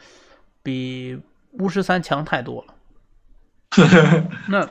[0.62, 1.20] 比
[1.52, 2.74] 巫师三强太多了。
[4.48, 4.68] 那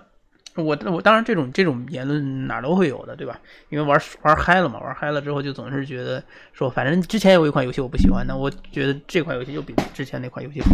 [0.56, 3.40] 我我当然这种这种言论哪儿都会有的，对吧？
[3.70, 10.70] 因为玩玩嗨了嘛，玩嗨了之后就总是觉得说，反正之前有一款游戏我不喜欢，那我觉得这款游戏就比之前那款游戏好。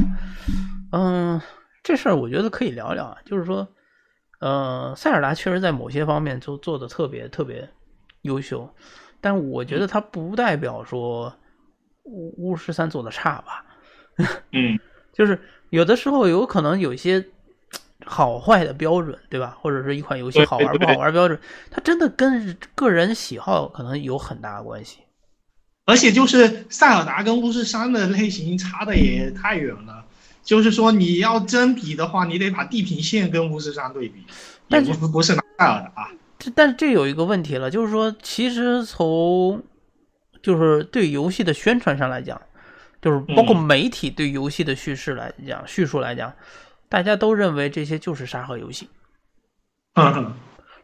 [0.94, 1.42] 嗯，
[1.84, 3.68] 这事儿我觉得可以聊聊啊，就是说，
[4.40, 7.70] 呃，塞尔达确实在某些方面就做的特别特别
[8.22, 8.74] 优秀，
[9.20, 11.36] 但我觉得它不代表说
[12.04, 13.66] 巫巫师三做的差吧。
[14.52, 14.80] 嗯
[15.12, 15.40] 就是
[15.72, 17.26] 有的时候有可能有一些
[18.06, 19.58] 好坏的标准，对吧？
[19.62, 21.40] 或者是一款游戏好玩不好玩标准，
[21.72, 25.00] 它真的跟个人喜好可能有很大的关系。
[25.86, 30.06] 而且就是塞尔达跟巫师三的类型差的也太远了。
[30.42, 34.26] 就是说，你要真比的话，你得把地平线跟巫师三对比，
[34.68, 36.10] 但是不不是拿塞尔达。
[36.38, 39.64] 这但是这有一个问题了，就是说，其实从
[40.42, 42.42] 就是对游戏的宣传上来讲，
[43.02, 46.34] 就是包括嗯媒体对游戏的叙事来讲、叙述来讲，
[46.94, 48.88] 大家都认为这些就是沙盒游戏。
[49.96, 50.32] 嗯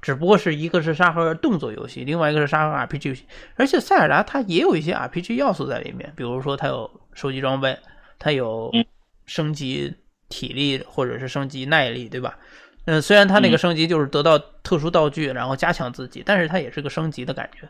[0.01, 3.25] 只不过是一个是沙盒动作游戏，另外一个是沙盒 RPG 游戏。
[3.57, 7.77] 而且塞尔达它也有一些 RPG 要素在里面，比如说它有收集装备，
[8.17, 8.83] 它有嗯
[9.27, 9.93] 升级
[10.29, 12.39] 体力或者是升级耐力，对吧？
[12.85, 17.69] 嗯，虽然它那个升级就是得到特殊道具，然后加强自己，但是它也是个升级的感觉。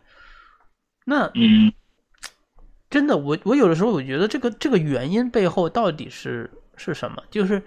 [1.05, 1.73] 那嗯
[2.89, 7.21] 真的，我我有的时候我觉得这个这个原因背后到底是是什么？
[7.29, 7.61] 就是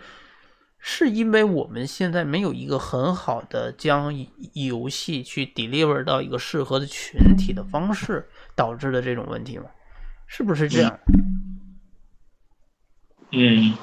[0.84, 4.12] 是因为我们现在没有一个很好的将
[4.54, 9.66] 游戏去 deliver 到一个适合的群体的方式导致的这种问题吗？
[10.26, 10.98] 是不是这样？
[13.30, 13.74] 嗯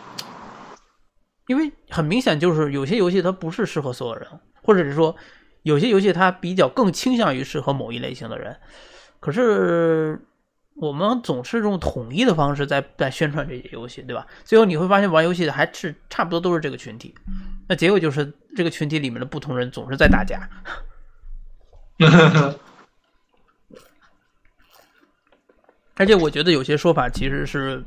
[1.47, 4.27] 因为很明显就是有些游戏它不是适合所有人，
[4.62, 5.15] 或者是说
[5.63, 8.57] 有些游戏它比较更倾向于适合某一类型的人。
[9.21, 10.21] 可是
[10.82, 14.26] 我们总是用统一的方式在在宣传这些游戏，对吧？
[14.46, 17.13] 最后你会发现玩游戏的还是差不多都是这个群体，
[17.68, 20.50] 那结果就是这个群体里面的不同人总是在打架。
[25.96, 27.84] 而且我觉得有些说法其实是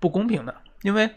[0.00, 1.08] 不公平的，因为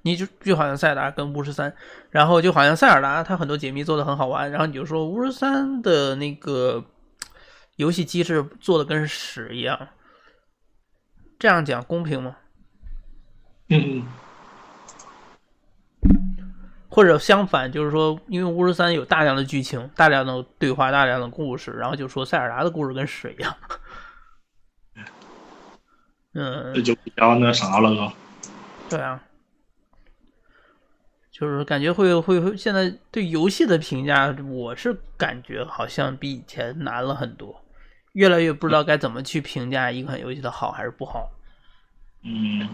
[0.00, 1.74] 你就就好像塞尔达跟巫师三，
[2.08, 6.82] 然后就好像塞尔达它很多解密做的很好玩，然后你就说巫师三的那个
[7.80, 9.88] 游戏机制做的跟屎一样，
[11.38, 12.36] 这样讲公平吗？
[13.68, 14.04] 嗯
[16.92, 23.56] 或者相反，就是说，因为巫师三有大量的剧情、大量的对话、大量的故事，然后就说塞尔达的故事跟屎一样。
[26.34, 28.12] 嗯这，就比较那啥了，都？
[28.88, 29.22] 对啊，
[31.30, 37.64] 就是感觉会会会，现在对游戏的评价，我是感觉好像比以前难了很多，
[38.12, 41.30] 越来越不知道该怎么去评价一款游戏的好还是不好。
[42.22, 42.68] 嗯，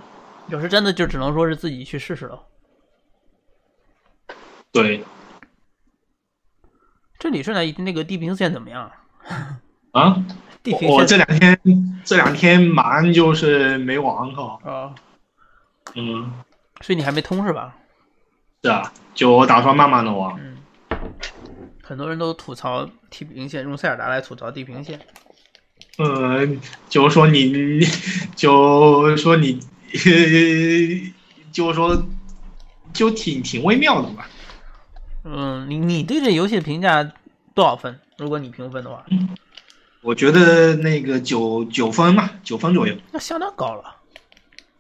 [0.49, 2.43] 有时真的就只能说是自己去试试了。
[4.73, 5.05] 对。
[7.19, 8.91] 这里是那那个地平线怎么样？
[9.93, 10.23] 啊？
[10.63, 11.59] 地平线我这两天
[12.05, 14.59] 这两天忙，就是没网哈。
[14.71, 14.95] 啊。
[15.95, 16.33] 嗯。
[16.83, 17.77] 所以你还没通是吧？
[18.63, 20.35] 是啊，就我打算慢慢的玩。
[20.39, 20.57] 嗯。
[21.83, 25.01] 很多人都吐槽地平线，用塞尔达来吐槽地平线。
[25.99, 27.81] 嗯，就是说你，
[28.35, 29.59] 就说你，
[31.51, 32.07] 就是说，
[32.93, 34.29] 就挺挺微妙的吧。
[35.25, 37.03] 嗯，你你对这游戏的评价
[37.55, 37.99] 多少分？
[38.19, 39.05] 如果你评分的话，
[40.03, 42.95] 我觉得那个九九分吧，九分左右。
[43.11, 43.96] 那相当高了。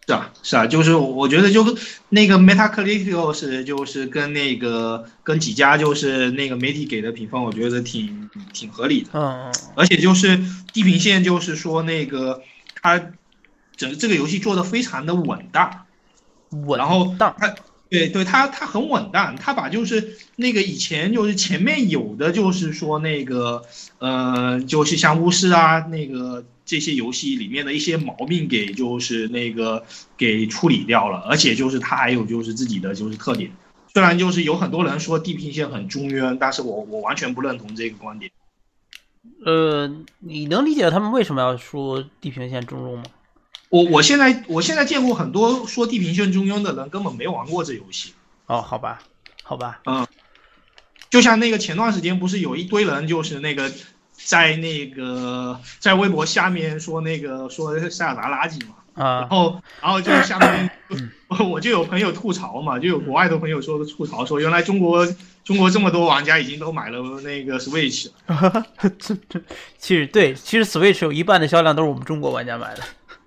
[0.08, 1.76] 是啊，是啊，就是我觉得就跟
[2.10, 9.08] 那个 Metacritic 是就是跟那个跟几家就是那个媒体给的评分，我觉得挺挺合理的。
[9.14, 9.52] 嗯嗯。
[9.74, 10.38] 而且就是
[10.72, 12.40] 地平线，就是说那个
[12.80, 13.00] 它
[13.76, 15.86] 整这个游戏做的非常的稳当，
[16.50, 17.34] 稳然后当。
[17.36, 17.52] 它
[17.88, 23.64] 对对，它它很稳当，它把就是那个以前就是前面有的就是说那个
[23.98, 26.44] 呃，就是像巫师啊那个。
[26.66, 29.84] 这些游戏里面的一些毛病给就是那个
[30.16, 33.50] 给处理掉了，而且就是它还有就是自己的就是特点。
[33.94, 38.30] 虽然就是有很多人说地平线很中庸，但是我我完全不认同这个观点。
[39.44, 39.88] 呃，
[40.18, 43.04] 你能理解他们为什么要说地平线中庸吗？
[43.68, 48.12] 我我现在我现在见过很多说地平线中庸的人，根本没玩过这游戏。
[48.46, 49.02] 哦，好吧，
[49.44, 50.06] 好吧，嗯，
[51.10, 53.72] 就像那个前段时间不是有一堆人就是那个。
[54.26, 60.68] 在那个在微博下面说那个说塞尔达垃圾嘛，啊，然后然后就下面
[61.48, 65.06] 我就有朋友吐槽嘛， 就有国外的朋友说吐槽说，原来中国
[65.44, 68.66] 中国这么多玩家已经都买了那个 Switch 了，
[68.98, 69.40] 这这
[69.78, 72.82] 其实对，其实 Switch 有一半的销量都是我们中国玩家买的。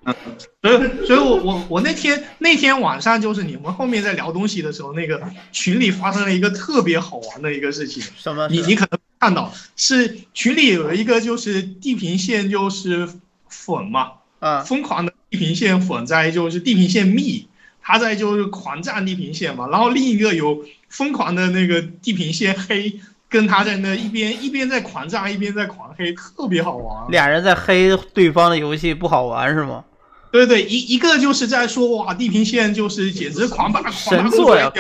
[0.06, 0.16] 嗯，
[0.62, 5.22] 所以，所以我我我那天那天晚上就是你们后面在聊东西的时候，那个
[5.52, 8.02] 群里发生了一个特别好玩的一个事情。
[8.18, 8.48] 什么？
[8.48, 13.10] 你你可能看到是群里有一个就是地平线就是
[13.48, 17.48] 粉嘛，啊，疯狂的地平线粉在就是地平线蜜，
[17.82, 23.00] 他在就是狂战地平线嘛，然后另一个有疯狂的那个地平线黑。
[23.32, 27.12] 跟他在那一边一边在狂战，一边在狂黑，特别好玩。
[27.12, 29.86] 俩人在黑对方的游戏不好玩是吗？
[30.32, 34.74] 对对，一一个就是在说哇，地平线就是简直狂霸神作呀，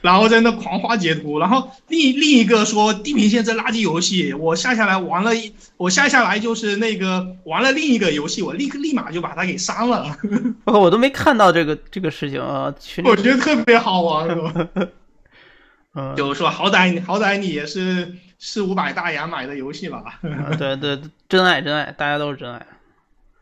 [0.00, 10.16] 然后在那狂发截图，然后另另一个说地平线这垃圾游戏，我下下来玩了一，我下下来就是那个玩了另一个游戏，我立刻立马就把它给删了。
[10.64, 12.74] 我都没看到这个这个事情啊，
[13.04, 14.28] 我觉得特别好玩。
[15.92, 20.20] 嗯，就是说，好歹好歹你也是四五百大洋买的游戏吧。
[20.56, 22.64] 对对，真爱真爱，大家都是真爱，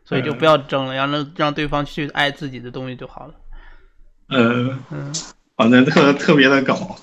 [0.03, 3.33] 所以就不要争了，让让让对方去爱自己的东西就好了。
[4.29, 5.13] 嗯嗯，
[5.59, 6.95] 反正特 特别的搞。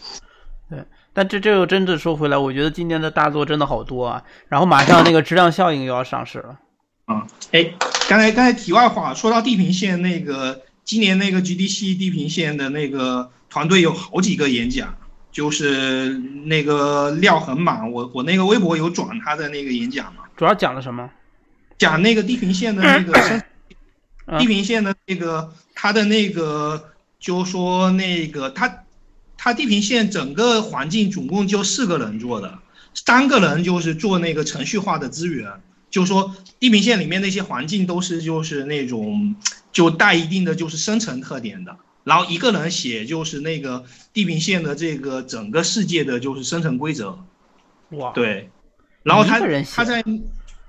[0.70, 0.82] 对，
[1.12, 4.24] 但这这又真的说回来，我觉得今年的大作真的好多啊。
[4.48, 6.59] 然后马上那个质量效应又要上市了。
[7.04, 7.74] 啊，哎，
[8.09, 14.96] 刚才刚才题外话说到地平线那个，今年那个 GDC 地平线的那个团队有好几个演讲。
[15.32, 16.14] 就是
[16.46, 21.11] 那个料很满，我我那个微博有转他的那个演讲嘛，主要讲了什么？
[21.76, 23.42] 讲那个地平线的那个
[24.38, 26.82] 地平线的那个他的那个，
[27.18, 28.84] 就说那个他
[29.36, 32.58] 他地平线整个环境总共就四个人做的，
[32.94, 35.50] 三个人就是做那个程序化的资源，
[35.90, 39.34] 就说地平线里面那些环境都是就是那种
[39.72, 41.76] 就带一定的就是生成特点的。
[42.04, 47.18] 然后一个人写就是那个地平线的这个整个世界的就是生成规则，
[47.90, 48.48] 哇，对，
[49.02, 50.04] 然后他他在，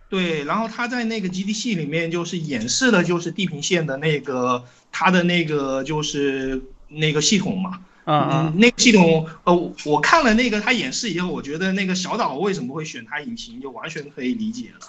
[0.10, 14.88] 对，然后他在那个 GDC 里面就是演示的就是地平线的那个他的那个就是那个系统嘛，嗯那个系统呃我看了那个他演示以后，我觉得那个小岛为什么会选它引擎就完全可以理解了，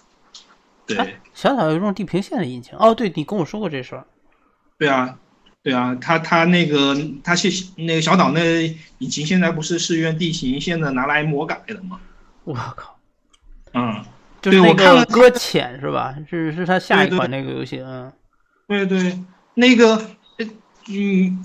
[0.87, 4.07] 对，小岛用地平线的引擎，哦，对你跟我说过这事儿，
[4.79, 5.19] 对啊。
[5.61, 8.65] 对啊，他他那个他是那个小岛那
[8.99, 12.01] 引擎现在不是是用地形现在拿来魔改的吗？
[12.45, 12.98] 我靠，嗯，
[14.41, 16.15] 就是那个搁浅是吧？
[16.29, 18.13] 是是他下一款那个游戏，嗯，
[18.67, 19.19] 对对，
[19.55, 20.01] 那个
[20.89, 21.45] 嗯，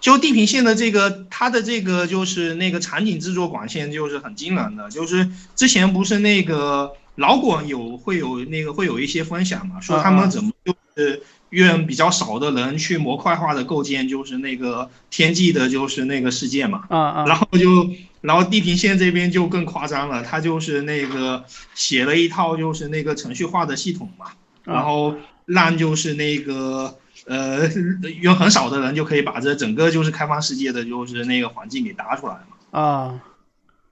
[0.00, 10.74] 就地平线的这个它的这个就是那个场景制作管线就是很惊人的，就是之前不是那个老广有会有那个会有一些分享嘛，说他们怎么就。
[10.98, 16.84] 是愿比较少的人去模块化的构建，就是那个天际的，就是那个世界嘛。
[16.88, 17.24] 啊啊。
[17.26, 17.88] 然后就，
[18.20, 21.44] 然后地平线这边就更夸张了，他就是那个
[21.74, 24.26] 写了一套就是那个程序化的系统嘛，
[24.64, 25.14] 然后
[25.46, 27.68] 让就是那个呃
[28.20, 32.80] 用很少的人就可以把这整个就是开放世界的就是那个环境给搭出来嘛。
[32.80, 33.22] 啊。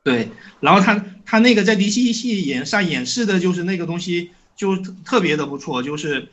[0.03, 0.29] 对，
[0.61, 6.29] 然后他他那个在 D C 系演上演示的就是那个东西就特别的不错，就是，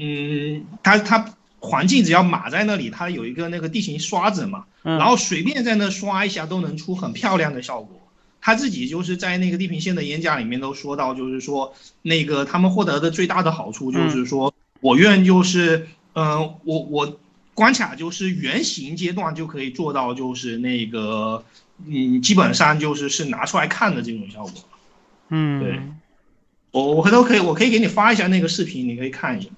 [0.00, 8.00] 嗯，他他环境只要码在那里，它有一个那个地形刷子嘛，然后随便在那刷一下都能出很漂亮的效果。
[8.40, 17.18] 他自己就是在那个地平线的演讲里面都说到，就是说那个他们获得的最大的好处就是说，我愿就是，嗯，我我
[17.52, 21.44] 关卡就是原型阶段就可以做到就是那个。
[21.86, 24.52] 嗯，基本上就是是拿出来看的这种效果。
[25.30, 25.80] 嗯，对，
[26.72, 29.48] 我我回头可以，我可以给你发一下那个视频，你可以看一下。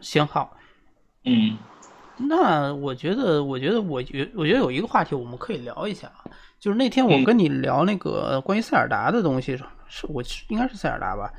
[0.00, 0.56] 行好。
[1.24, 1.56] 嗯，
[2.16, 6.10] 那我觉得，我觉得，我觉，我觉得有一个话题我们可以聊一下，
[6.60, 9.56] 就是那天我跟你聊那个关于塞尔达的东西，
[9.88, 11.32] 是我应该是塞尔达吧？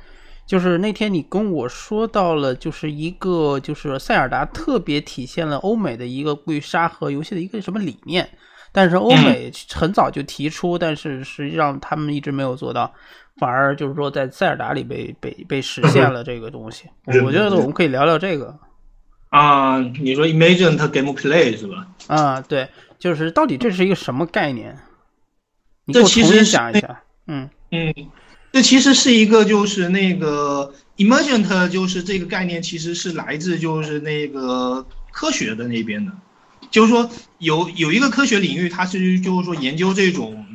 [0.46, 8.28] 就是那天你跟我说到了，就是一个就是塞尔达特别体现了欧美的一个对沙盒游戏的一个什么理念。
[8.72, 12.92] 但是欧美很早就提出，但是实际上他们一直没有做到，
[13.38, 16.84] 反而就是说在塞尔达里被被被实现了这个东西。
[17.24, 18.58] 我觉得我们可以聊聊这个。
[19.28, 21.86] 啊，你说 Imagine Gameplay 是吧？
[22.06, 22.68] 啊，对，
[22.98, 24.74] 就是到底这是一个什么概念？
[25.92, 27.02] 这其实讲一下。
[27.26, 27.92] 嗯嗯，
[28.52, 36.12] 这其实是一个就是那个 Emergent 就是这个概念其实是来自就是那个科学的那边的。
[36.70, 40.45] 就是说，有有一个科学领域，它是就是说研究这种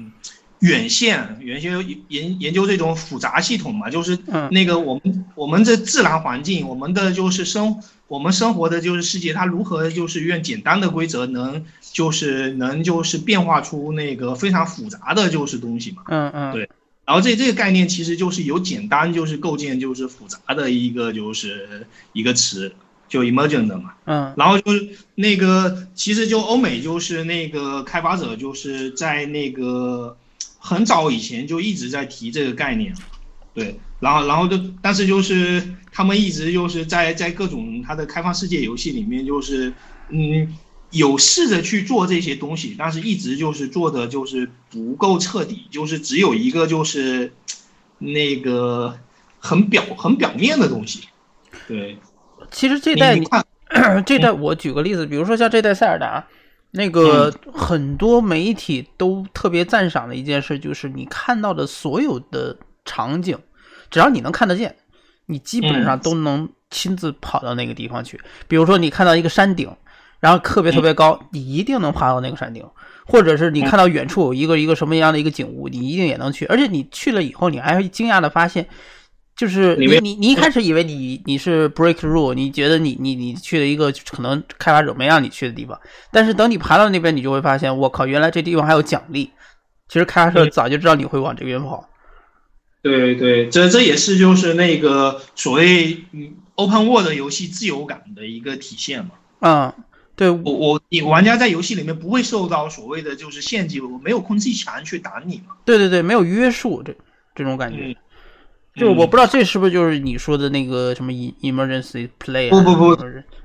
[0.62, 4.18] 远线，原先研研究这种复杂系统嘛，就是
[4.50, 16.04] 那个我们我们这自然环境，我们的就是生我们生活的就是世界，它如何就是用简单的规则能就是能就是变化出那个非常复杂的就是东西嘛。
[16.08, 16.70] 嗯嗯，对。
[17.06, 22.74] 然后这这个概念其实就是由简单就是构建就是复杂的一个就是一个词。
[23.12, 30.16] 就 emergent 的嘛，嗯，然后就是那个，其实就欧美就是那个开发者就是在那个
[30.64, 32.94] 很早以前就一直在提这个概念，
[33.56, 39.74] 对，然后然后就但是就是他们一直就是在在各种他的开放世界游戏里面就是
[40.10, 40.56] 嗯
[40.92, 47.34] 有试着去做这些东西，但是一直就是做的就是不够彻底，就是只有一个就是
[47.98, 49.00] 那个
[49.40, 51.02] 很表很表面的东西，
[51.68, 51.98] 对。
[52.52, 53.18] 其实这代，
[54.06, 56.28] 这代我举个例子，比如说像这代塞尔达，
[56.72, 63.38] 那个很多媒体都特别赞赏的一件事，就是你看到的所有的场景，
[63.90, 64.76] 只要你能看得见，
[65.26, 68.20] 你基本上都能亲自跑到那个地方去。
[68.48, 69.70] 比如说你看到一个山顶，
[70.20, 72.64] 然后特别特别高，你一定能爬到那个山顶；
[73.06, 76.46] 或者是你看到远处有一个一个什么样的一个景物，你一定也能去。
[76.46, 78.68] 而且你去了以后，你还会惊讶的发现。
[79.42, 85.82] 就是你你你一开始以为你你是 break rule，你觉得你你你去了一个可能开发者没让你去的地方，
[86.12, 89.32] 但是等你爬到那边，你就会发现，我靠，原来这地方还有奖励。
[89.88, 91.90] 其实开发者早就知道你会往这边跑。
[92.84, 96.04] 对对，这这也是就是那个所谓
[96.54, 99.12] open world 游戏自由感的一个体现嘛。
[99.40, 99.74] 嗯，
[100.16, 105.56] 对我我你玩家在游戏里面不会受到所谓的就是限制，我没有空气墙去挡你嘛。
[105.66, 106.96] 对对对，没有约束这
[107.34, 107.98] 这种感觉。
[108.74, 112.50] 就是我不知道这是不是就是你说的那个什么 emergency play？
[112.50, 112.96] 不不不，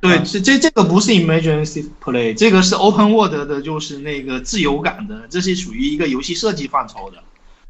[0.01, 7.19] 对，这这这个不是 emergency play，这个是 open world 的，就是那个自由感的，这是属于一个游戏设计范畴的。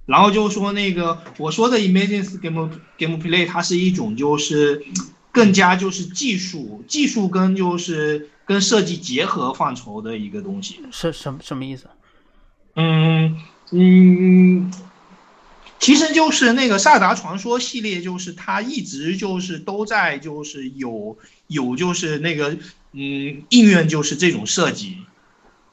[0.04, 4.84] 然后就说那个我说的 emergency game game play，它是一种就是
[5.32, 10.80] 更加就是技术技术跟就是跟设计结合范畴的一个东西。
[10.92, 11.88] 是什什么意思？
[12.74, 13.34] 嗯
[13.70, 14.70] 嗯。
[15.78, 21.16] 其实就是那个《塞尔达传说》系列，就是它一直就是都在就是有
[21.48, 22.56] 有就是那个
[22.92, 24.96] 嗯应用就是这种设计，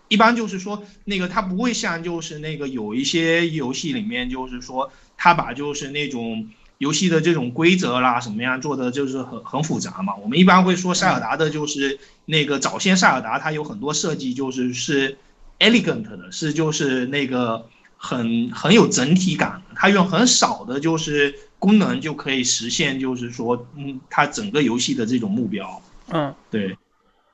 [0.09, 6.49] 一般就是说那个它不会像就是那个有一些游戏里面就是说它把就是那种
[6.79, 10.15] 游戏的这种规则啦什么样做的就是很很复杂嘛。
[10.17, 15.17] 我们一般会说塞尔达的就是那个早先塞尔达它有很多设计就是是
[15.59, 17.67] elegant 的，是就是那个。
[18.05, 25.81] 很很有整体感，它用很少的，就是功能就可以实现，就是说，嗯，它整个游戏的这种目标。
[26.09, 26.77] 嗯，对，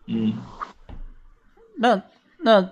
[0.06, 0.32] 嗯，
[1.76, 2.00] 那
[2.38, 2.70] 那，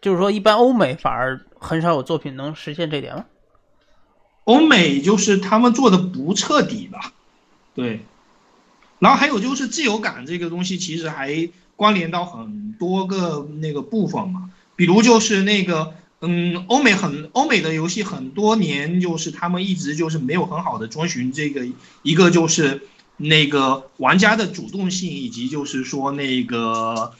[0.00, 3.24] 就是说，一般欧美反而很少有作品能实现这点了。
[4.42, 7.12] 欧美就是他们做的不彻底吧？
[7.72, 8.00] 对，
[8.98, 21.66] 然后还有就是自由感这个东西，其实还关联到很多个那个部分嘛，比如就是那个，嗯，欧美很欧美的游戏很多年就是他们一直就是没有很好的遵循这个
[22.02, 22.82] 一个就是
[23.16, 27.12] 那个玩家的主动性，以及就是说那个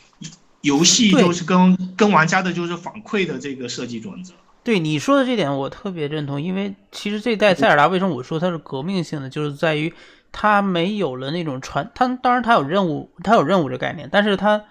[0.61, 4.33] 游戏就是跟跟玩家的就是反馈的这个设计准则。
[4.65, 9.93] 对你说的这点我特别认同，因为其实这代塞尔达为什么我说它是革命性的，就是在于。
[10.39, 14.63] 它没有了那种传，它当然它有任务，它有任务这概念，但是它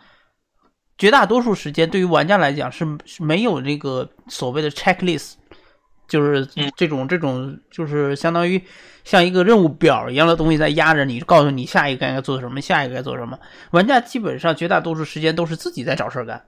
[0.97, 5.33] 绝大多数时间对于玩家来讲是是没有这个所谓的 checklist，
[6.07, 8.61] 就是这种这种就是相当于
[9.03, 13.37] 像一个任务表一样的东西在压着你，告诉你下一个该做什么，下一个该做什么。
[13.71, 16.45] 玩家基本上绝大多数时间都是自己在找事儿干。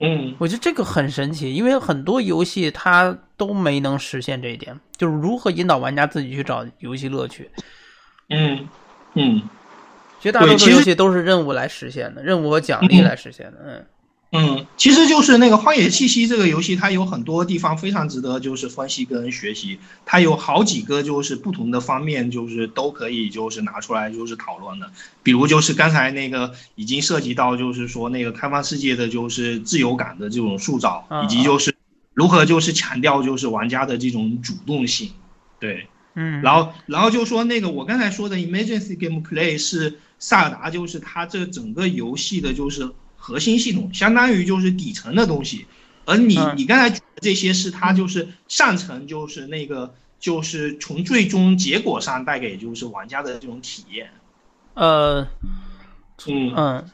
[0.00, 7.48] 嗯，我觉得这个很神奇，因为很多游戏它都没能实现这一点，就是如何引导玩家自己去找游戏乐趣。
[8.28, 8.68] 嗯
[9.14, 9.42] 嗯，
[10.22, 13.58] 绝大多数游戏都是任务来实现的，任务和奖励来实现的。
[13.66, 13.84] 嗯
[14.34, 19.78] 嗯，其实就是那个《荒野气息》这个游戏，它有很多地方非常值得就是分析跟学习。
[20.06, 24.90] 它有好几个就是不同的方面，就是都可以就是拿出来就是讨论的。
[25.22, 31.74] 比如就是刚才那个已经涉及到就是说那个开放世界的就是自由感的这种塑造，以及就是
[32.14, 35.10] 如何就是强调就是玩家的这种主动性。
[35.60, 35.88] 对。
[36.14, 45.66] 嗯，然后，然后就说那个我刚才说的 emergency gameplay 是萨尔达，就是它这整个游戏的就是核心系统，相当于就是底层的东西。
[46.04, 54.12] 而你你刚才举的这些是它就是上层，就是那个就是从最终结果上带给就是玩家的这种体验。
[54.74, 55.26] 呃，
[56.28, 56.90] 嗯嗯，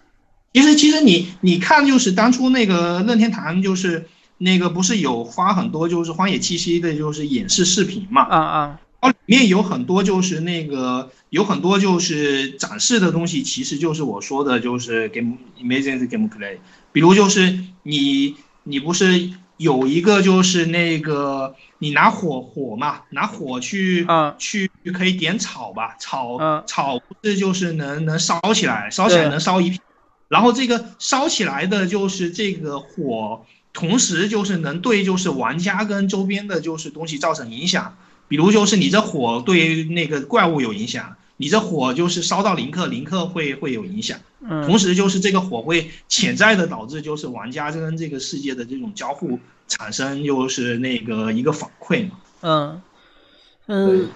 [0.55, 4.09] 其实其实你你看就是当初那个任天堂就是
[4.39, 8.23] 那个不是有发很多就是荒野气息的就是演示视频嘛？
[8.23, 8.81] 啊啊。
[9.01, 16.59] 哦，里面有很多就是那个有很多就是展示的东西，其实就是我说的，就是 game emergency gameplay。
[16.91, 29.81] 比如就是你你不是有一个就是那个你拿火火嘛，拿火去啊去可以点草吧，草嗯草不是就是能能烧起来，烧起来能烧一片，
[30.27, 37.97] 然后这个烧起来的就是这个火，同时就是能对就是玩家跟周边的就是东西造成影响。
[38.29, 44.21] 比如就是你这火对那个怪物有影响，你这火就是烧到林克，林克会会有影响。
[44.41, 52.19] 嗯，同时就是这个火会潜在的导致就是玩家跟这个世界的这种交互产生就是那个一个反馈嘛。
[52.43, 52.83] 嗯
[53.67, 54.11] 嗯，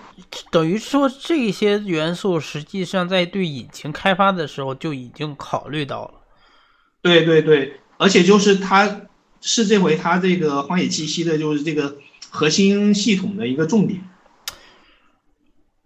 [0.51, 6.15] 等于说这些元素实际上在对引擎开发的时候就已经考虑到了。
[7.01, 9.03] 对对对，而且就是它
[9.41, 11.97] 是这回它这个荒野气息的就是这个。
[12.35, 14.01] 核心系统的一个重点，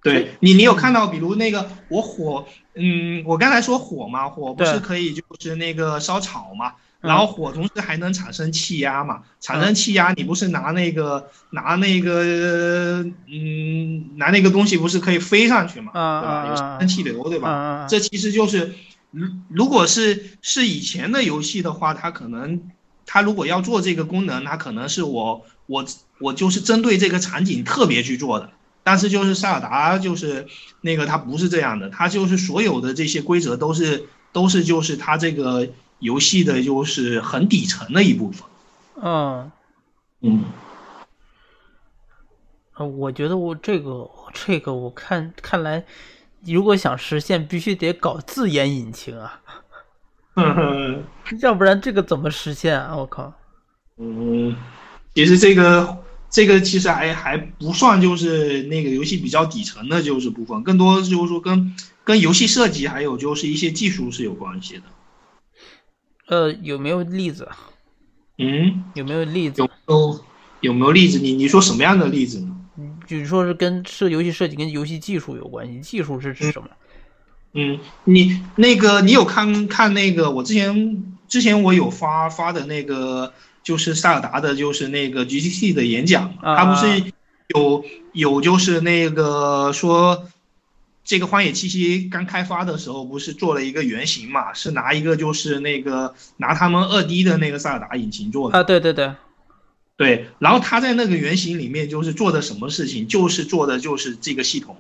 [0.01, 16.47] 对你，你有看到，比如那个我火，嗯，我刚才说火嘛，火不是可以就是那个烧草嘛，然后火同时还能产生气压嘛，产生气压，你不是拿那个拿那个，嗯，拿那个东西不是可以飞上去嘛，对吧？
[16.49, 17.89] 有产生气流，对吧？
[17.91, 18.73] 这其实就是，
[19.11, 22.71] 如如果是是以前的游戏的话，它可能
[23.05, 25.85] 它如果要做这个功能，它可能是我我。
[26.19, 28.51] 我就是针对这个场景特别去做的，
[28.83, 30.47] 但是就是塞尔达就是
[30.81, 38.49] 那个它不是这样的，它就是所有的这些规则都是都是就是它这个游戏的就是很底层的一部分。
[39.03, 39.53] 嗯
[40.23, 40.45] 嗯，
[42.99, 45.85] 我觉得我这个这个我看看来，
[46.47, 49.41] 如果想实现，必须得搞自研引擎啊，
[51.43, 52.97] 要不然这个怎么实现啊？
[52.97, 53.33] 我靠。
[53.99, 54.57] 嗯，
[55.15, 56.06] 其实这个。
[56.29, 61.75] 这个其实还还不算，就是那个游戏比较底层的，就是部分，更多就是说跟
[62.05, 64.83] 跟游戏设计还有就是一些技术是有关系的。
[66.27, 67.49] 呃，有没有例子？
[68.39, 69.63] 嗯，有没有例子？
[69.87, 70.21] 有
[70.61, 71.19] 有没有例子？
[71.19, 72.55] 你你说什么样的例子呢？
[73.07, 76.69] 就是说是跟设游戏设计跟游戏技术有关系，技术是指什么？
[77.55, 83.33] 嗯，你那个你有看看那个我之前之前我有发发的那个。
[83.67, 87.13] 就是塞尔达的，就是那个 GTC 的演讲，他不是
[87.49, 90.29] 有有就是那个说，
[91.03, 94.53] 这个荒野七七刚开发的时候，不是做了一个原型嘛？
[94.55, 98.63] 是拿一个就是那个拿他们二 D 的那个塞尔达引擎做的啊？
[98.63, 99.13] 对对对，
[99.97, 100.29] 对。
[100.39, 103.09] 然后他在那个原型里面就是做的什么事情？
[103.09, 104.77] 就是做的就是这个系统。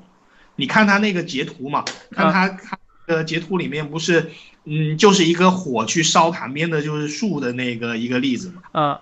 [0.54, 2.78] 你看他那个截图嘛，看他他
[3.08, 4.30] 的截图里面不是。
[4.66, 8.62] 嗯，就是一个火去烧旁边的就是树的那个一个例子嘛。
[8.72, 8.98] 嗯，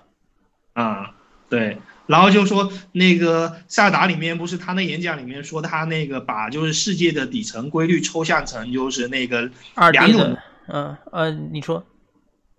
[0.75, 1.07] 嗯，
[1.49, 1.79] 对。
[2.07, 9.51] 然后就说那个萨达里面不是他那演讲里面说他那个把就是世界的底层规律抽象成就是那个
[9.91, 11.83] 两种的，嗯呃，你说，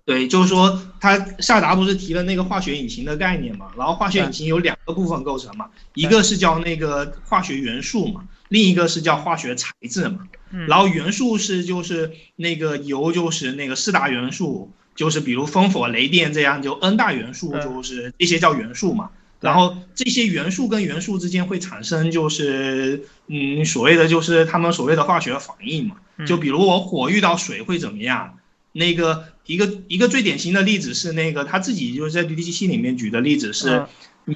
[0.04, 10.28] 对，就是说他萨达不是提了那个化学引擎的概念嘛，然后化学引擎有两个部分构成嘛，一个是叫那个化学元素嘛，另一个是叫化学材质嘛。
[10.52, 19.10] 嗯然后元素是就是那个由就是那个四大元素，就是比如风火雷电这样就 n 大元素，嗯就是这些叫元素嘛。
[19.42, 25.98] 然后这些元素跟元素之间会产生就是嗯所谓的就是他们所谓的化学反应嘛。
[26.18, 28.38] 嗯就比如我火遇到水会怎么样？
[28.72, 33.86] 那个一个一个最典型的例子是那个他自己就是在 DDC 里面举的例子是，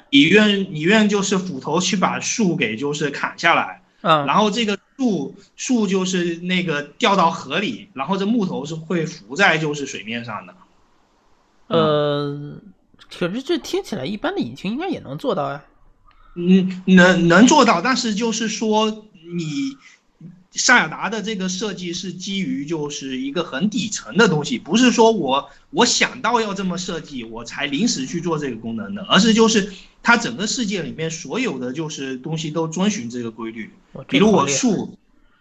[0.09, 10.53] 你愿你愿就是斧头去把树给就是砍下来，嗯然后这个树树就是那个掉到河里，然后这木头是会浮在就是水面上的。
[11.67, 12.57] 呃，
[13.09, 15.63] 可是这听起来一般的引擎应该也能做到呀。
[16.35, 19.77] 嗯，能能做到，但是就是说你
[20.51, 29.71] 塞尔达的这个设计是基于就是一个很底层的东西，不是说我我想到要这么设计，我才临时去做这个功能的，而是就是
[30.01, 33.71] 它整个世界里面所有的就是东西都遵循这个规律。
[34.07, 34.97] 比如我树，树，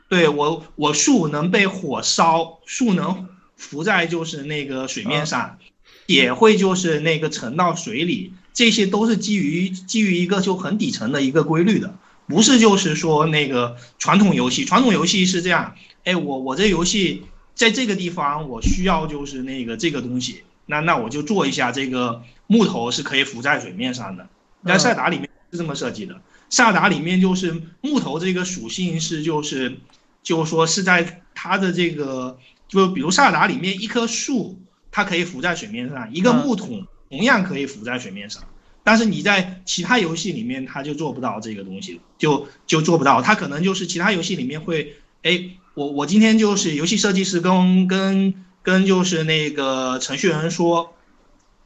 [0.09, 5.59] 对我我树能被火烧，树能浮在就是那个水面上，
[6.07, 11.95] 也会就是那个沉到水里，这些都是基于基于一个就很底层的一个规律的，
[12.27, 24.29] 不是就是说那个传统游戏，传统游戏是这样，哎，我我这游戏在这个地方我需要就是那个这个东西，那那我就做一下这个木头是可以浮在水面上的，
[24.65, 26.21] 在塞达里面是这么设计的。
[26.51, 29.77] 萨达里面就是木头这个属性是就是，
[30.23, 32.39] 就是说是在它的这个，
[32.69, 34.59] 就比如萨达里面一棵树，
[34.91, 38.45] 它可以浮在水面上，一个嗯木桶同样可以浮在水面上，
[38.83, 50.95] 但是你在其他游戏里面它就做不到这个东西，就就做不到，它可能就是其他游戏里面会，哎，我我今天就是游戏设计师跟跟跟就是那个程序员说，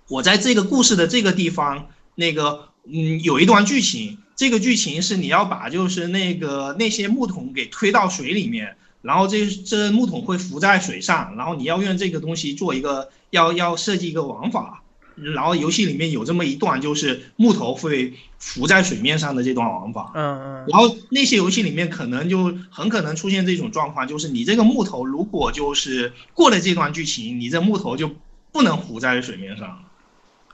[0.08, 1.86] 我在这个故事的这个地方，
[2.16, 4.18] 那个嗯有一段剧情。
[4.34, 14.82] 这个剧情是你要把就是那个那些木桶给推到水里面，然后这这木桶会浮在水上，然后你要用这个东西做一个要要设计一个玩法，
[15.14, 28.10] 然后游戏里面有这么一段就是木头会浮在水面上的这段玩法，嗯嗯然后那些游戏里面可能就很可能出现这种状况，就是你这个木头如果就是过了这段剧情，你这木头就
[28.50, 29.78] 不能浮在水面上了。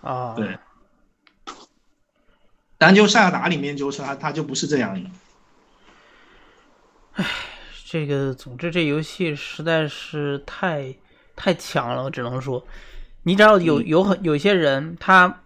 [0.02, 0.58] 啊，对
[2.78, 5.10] 但就塞尔达里面就是它它就不是这样的。
[7.14, 7.26] 唉
[7.84, 10.94] 这个总之这游戏实在是太
[11.34, 12.64] 太强了，我只能说，
[13.24, 15.40] 你只要有有很有些人，他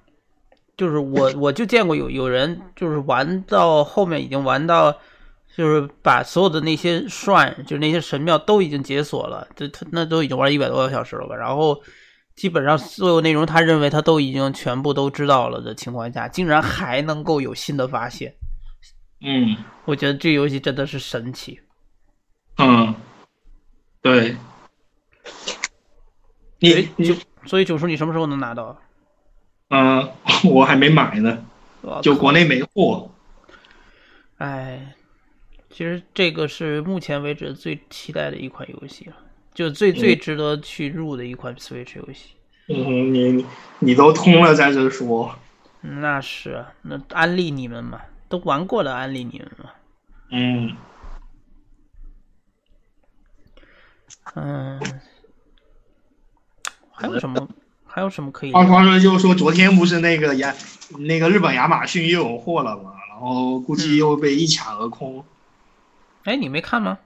[0.76, 4.92] 就是我我就见过有有人就是玩到后面已经玩到，
[5.56, 11.80] 就是把所有的那些 shrine 就是那些神庙都已经解锁了，这他那都已经玩一百多个小时了吧，然后。
[12.42, 18.34] 基本上所有内容，他认为他都已经全部都知道了的情况下，竟然还能够有新的发现，
[19.20, 21.60] 嗯我觉得这游戏真的是神奇。
[22.56, 22.92] 嗯，
[24.00, 24.34] 对。
[26.58, 27.16] 你哎你
[27.46, 28.76] 所以九叔，你什么时候能拿到？
[29.68, 30.10] 嗯，
[30.42, 31.44] 我还没买呢，
[32.02, 33.08] 就国内没货。
[34.38, 34.96] 哎，
[35.70, 39.14] 其实这个是目前为止最期待的一款游戏了，
[39.54, 42.36] 就最最值得去入的一款 Switch 游戏。
[42.68, 43.44] 嗯，你
[43.80, 45.34] 你都通了在这说。
[45.82, 49.70] 嗯那是啊，那安利你们嘛，都玩过了，安利你们嘛。
[50.30, 50.76] 嗯，
[54.36, 54.80] 嗯，
[56.92, 57.48] 还有什么？
[57.84, 58.52] 还有什么可以？
[58.52, 60.54] 话话说就是说，昨天不是那个亚
[61.00, 65.24] 那个日本亚马逊又有货了嘛，然后估计又被一抢而空。
[66.22, 67.00] 哎，你没看吗？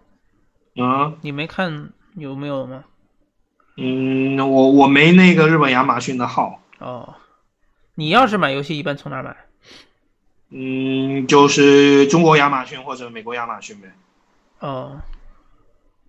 [0.76, 2.84] 啊，你没看有没有吗？
[3.78, 6.60] 嗯，我我没那个日本亚马逊的号。
[6.78, 7.14] 哦，
[7.94, 9.36] 你要是买游戏，一般从哪买？
[10.50, 13.92] 嗯，就是中国亚马逊或者美国亚马逊呗。
[14.60, 15.00] 哦，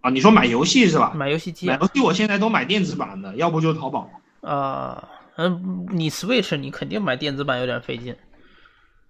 [0.01, 1.11] 啊，你说买游戏是吧？
[1.13, 1.73] 买游戏机啊？
[1.73, 4.09] 买游戏我现在都买电子版的，要不就淘宝，
[4.41, 8.15] 啊，嗯，你 Switch 你肯定买电子版有点费劲，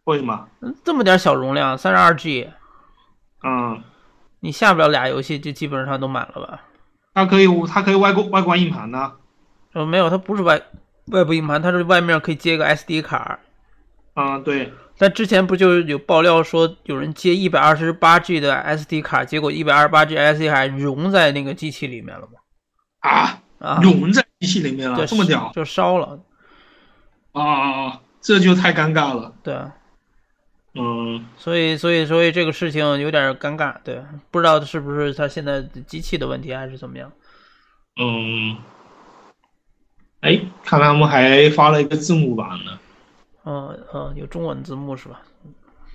[0.06, 0.48] 为什么？
[0.62, 2.50] 嗯这么点小容量，三十二 G，
[3.43, 3.84] 嗯，
[4.39, 6.64] 你下不了俩游戏就基本上都满了吧？
[7.18, 9.11] 它可以它可以外挂外观硬盘呢。
[9.74, 10.61] 呃，没有，它不是外
[11.07, 13.39] 外部硬盘，它是外面可以接个 SD 卡。
[14.13, 22.39] 嗯，对，但之前不就有爆料说有人接一百二十八 G 的 SD 卡，结果一百二十八 G SD 卡融在那个机器里面了吗？
[22.99, 26.20] 啊，啊，融在机器里面了，这么屌就烧了。
[27.32, 27.99] 啊啊啊！
[28.22, 29.34] 这就太尴尬了。
[29.41, 29.74] 对啊，
[30.74, 37.11] 嗯，所以所以所以这个事情有点尴尬，对，不知道是不是他现在机器的问题还是怎么样。
[37.99, 38.57] 嗯，
[40.22, 42.80] 哎，看来他们还发了一个字幕版呢。
[43.45, 45.22] 嗯嗯，有中文字幕是吧？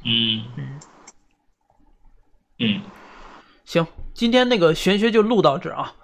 [0.05, 0.81] 嗯嗯
[2.59, 2.81] 嗯，
[3.65, 5.95] 行，今天那个玄学就录到这儿啊，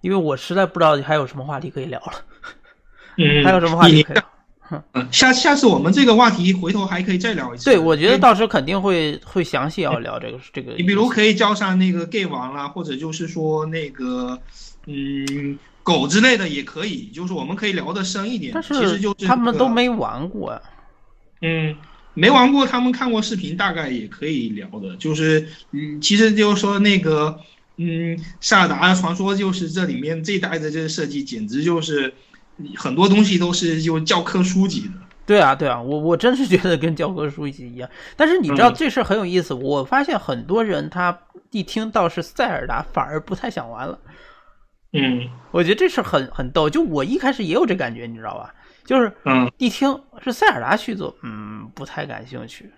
[0.00, 2.12] 因为我实在不知道还有什么话题可以聊了。
[3.18, 4.24] 嗯，还有什么话题可以聊？
[4.92, 7.64] 嗯，下下次我们这个话题回头还可以再聊一次。
[7.66, 10.72] 对，我觉得到时候肯定会会详细要聊这个这个。
[10.72, 14.40] 你比如可以叫上那个 gay 王啦，或者就是说那个
[14.86, 18.52] 嗯狗之类的也可以，就是我们可以聊的深一点。
[18.54, 20.60] 但其实就是他们都没玩过呀。
[21.42, 21.76] 嗯，
[22.14, 24.96] 没玩过，他们看过视频，大概也可以聊的。
[24.96, 27.38] 就是嗯，其实就是说那个
[27.76, 32.12] 嗯，塞尔达传说就是这里面这一代的这个设计，简直就是
[32.76, 34.94] 很多东西都是有教科书级的。
[35.26, 37.90] 对啊，对啊，我我真是觉得跟教科书一样。
[38.16, 41.18] 但是你知道这事很有意思，我发现很多人他
[41.50, 43.98] 一听到是塞尔达，反而不太想玩了。
[44.92, 46.70] 嗯，我觉得这事很很逗。
[46.70, 48.54] 就我一开始也有这感觉，你知道吧？
[48.84, 52.70] 就是嗯，一听是塞尔达续作，嗯，不太感兴趣。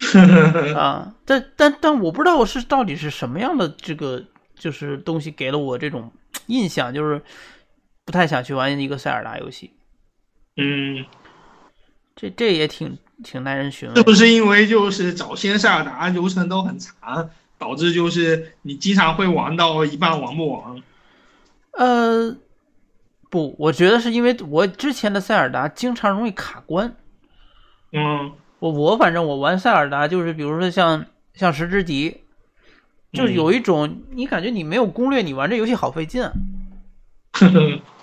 [0.74, 4.24] 啊，但但但我不知道我是到底是什么样的这个
[4.56, 6.10] 就是东西给了我这种
[6.46, 7.20] 印象，就是
[8.10, 9.70] 不太想去玩一个塞尔达游戏。
[10.56, 11.06] 嗯，
[12.16, 13.94] 这这也挺挺耐人寻味。
[13.94, 20.82] 是不是因为就是早先塞尔达流程都很长，导致就是你经常会玩到一半玩不完？
[21.74, 22.36] 呃，
[23.30, 26.96] 不，我觉得是因为我之前的塞尔达经常容易卡关。
[27.92, 32.22] 嗯，我我反正我玩塞尔达就是，比如说像像石之笛，
[33.12, 36.24] 就是有一种你感觉你没有攻略，你玩这游戏好费劲。
[36.24, 36.32] 啊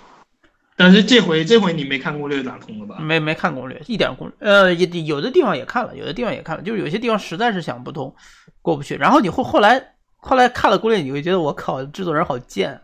[0.78, 2.98] 但是这回这回你没看攻略打通了吧？
[3.00, 8.14] 没没看攻略，一点攻略，呃，也有的地方也看了，有的地方也看了，就是有些地方实在是想不通，
[8.62, 8.94] 过不去。
[8.94, 12.80] 然后你后后来后来看了攻略，你会觉得我靠，制作人好贱。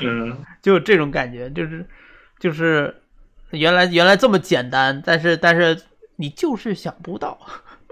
[0.00, 1.86] 嗯， 就这种感觉，就是
[2.40, 2.94] 就是
[3.50, 5.78] 原来原来这么简单，但是但是
[6.16, 7.38] 你就是想不到。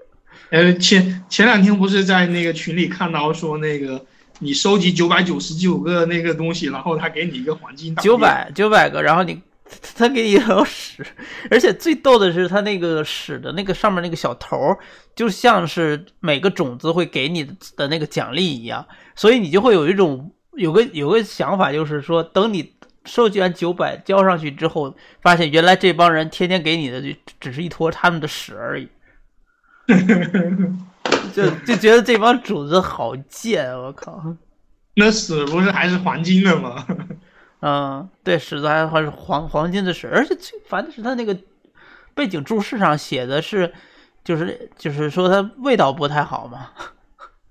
[0.51, 4.05] 呃，前前两天不是在那个群里看到说那个
[4.39, 9.41] 你收集九百九十九个那个东西，然后他给你一个黄金九百九百个，然后你
[9.97, 11.05] 他给你一坨屎，
[11.51, 14.77] 而且最逗的是他那个屎的那个上面那个小头，
[15.15, 17.45] 就像是每个种子会给你
[17.77, 20.31] 的那个奖励一样，所以你就会有一种。
[20.57, 22.77] 有个有个想法，就是说，等你
[23.07, 27.09] 收集完九百交上去之后，发现原来这帮人天天给你的就
[27.41, 28.89] 只是一坨他们的屎而已，
[31.33, 34.23] 就就觉得这帮主子好贱，我靠！
[34.97, 36.87] 那屎不是还是黄金的吗？
[37.61, 41.37] 嗯，对，屎子还还是黄黄金的屎，而且最烦的是他那个
[42.15, 43.73] 背景注释上写的是，
[44.23, 46.69] 就是就是说它味道不太好嘛。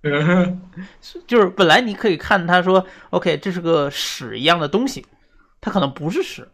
[1.26, 5.06] 就是本来你可以看他说，OK，这是个屎一样的东西，
[5.62, 6.48] 它可能不是屎，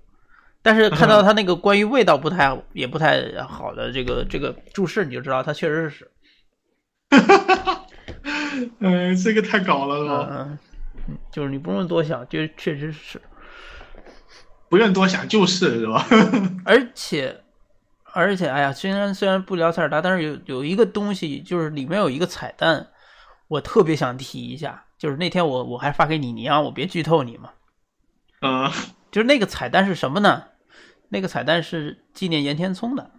[0.62, 6.12] 但是看到他那个关于味道不太也不太好的这个这个注释，你就知道它确实是屎。
[8.80, 10.28] 嗯，这个太搞了吧
[11.08, 13.22] 嗯，就是你不用多想，就确实是，
[14.70, 16.06] 不用多想就是是吧？
[16.66, 17.42] 而且
[18.14, 22.88] 而且，哎呀，虽然虽然不聊塞尔达，但是有有一个东西，就是里面有一个彩蛋。
[23.48, 27.50] 我特别想提一下，就是那天我我还发给你，你让我别剧透你嘛。
[28.42, 28.70] 嗯，
[29.12, 30.44] 就是那个彩蛋是什么呢？
[31.10, 33.10] 那个彩蛋是纪念岩田聪的。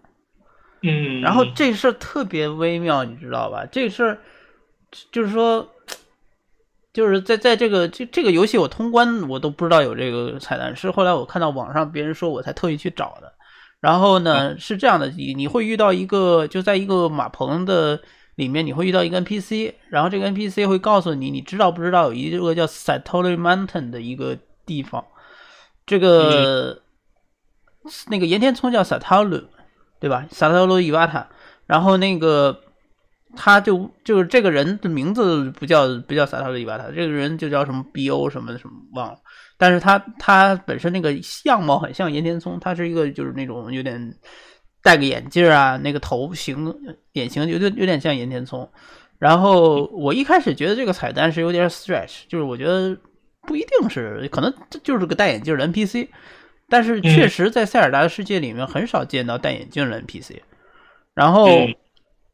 [0.83, 3.67] 嗯，然后这事儿特别微妙，你知道吧？
[3.71, 4.19] 这事儿
[5.13, 5.69] 就是说，
[6.93, 13.33] 就是在在这个这这个游戏我通关我都不知道有这个彩蛋，是后来我看到网上别人说我才特意去找的。
[13.81, 18.01] 然后呢，是这样的，你你会遇到一个就在一个马棚的。
[18.37, 25.05] 里面你会遇到一个 NPC，然后这个 NPC 会告诉你，你知道不知道有一个叫 Satory Mountain 的一个地方，
[25.85, 26.81] 这个
[28.07, 29.45] 那个岩田聪叫 Satoru，
[30.01, 31.27] 对吧？Satoru Iwata，
[31.67, 32.59] 然后那个
[33.37, 39.19] 他就就是这个人的名字不叫不叫 Satoru Iwata，这个人就叫什么 BO 什么什么忘了，
[39.57, 44.13] 但是他他本身那个相貌很像岩田聪，他是一个就是那种有点。
[44.83, 46.75] 戴个眼镜啊，那个头型、
[47.13, 48.67] 脸型有点有点像岩田聪。
[49.19, 52.97] 然后我一开始觉得这个彩蛋是有点 stretch，就是我觉得
[53.43, 56.09] 不一定是，可能这就是个戴眼镜的 NPC。
[56.71, 60.37] 但是确实在塞尔达的世界里面很少见到戴眼镜的 NPC。
[61.13, 61.49] 然后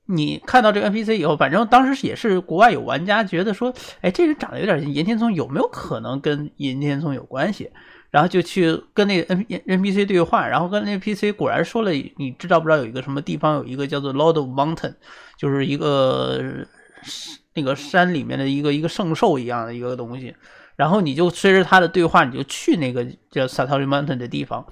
[0.07, 7.71] 你看到这个 NPC 以后，反正当时也是国外有玩家觉得说，哎，这人长得有点像岩田聪，有没有可能跟岩田聪有关系？
[8.13, 14.95] 然后就去跟那个 N N P C 对话，然后跟那 N P C 果然说了，你知道不知道有一个什么地方有一个叫做 Lord of Mountain，
[15.37, 16.41] 就是一个
[17.55, 20.35] 那个山里面的一个一个圣兽一样的一个东西，
[20.77, 24.65] 然后你就随着他的对话，你就去那个叫 Satori Mountain 的地方，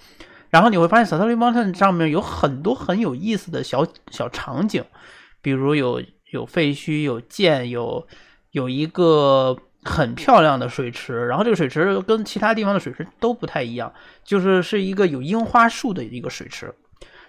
[0.50, 4.84] 然后你会发现 Satori Mountain 上面有很多很有意思的小小场景，
[5.42, 8.06] 比如有有废墟，有剑，有
[8.52, 9.56] 有一个。
[9.86, 13.92] 很漂亮的水池，然后这个水池跟其他地方的水池都不太一样，
[14.24, 16.74] 就是是一个有樱花树的一个水池。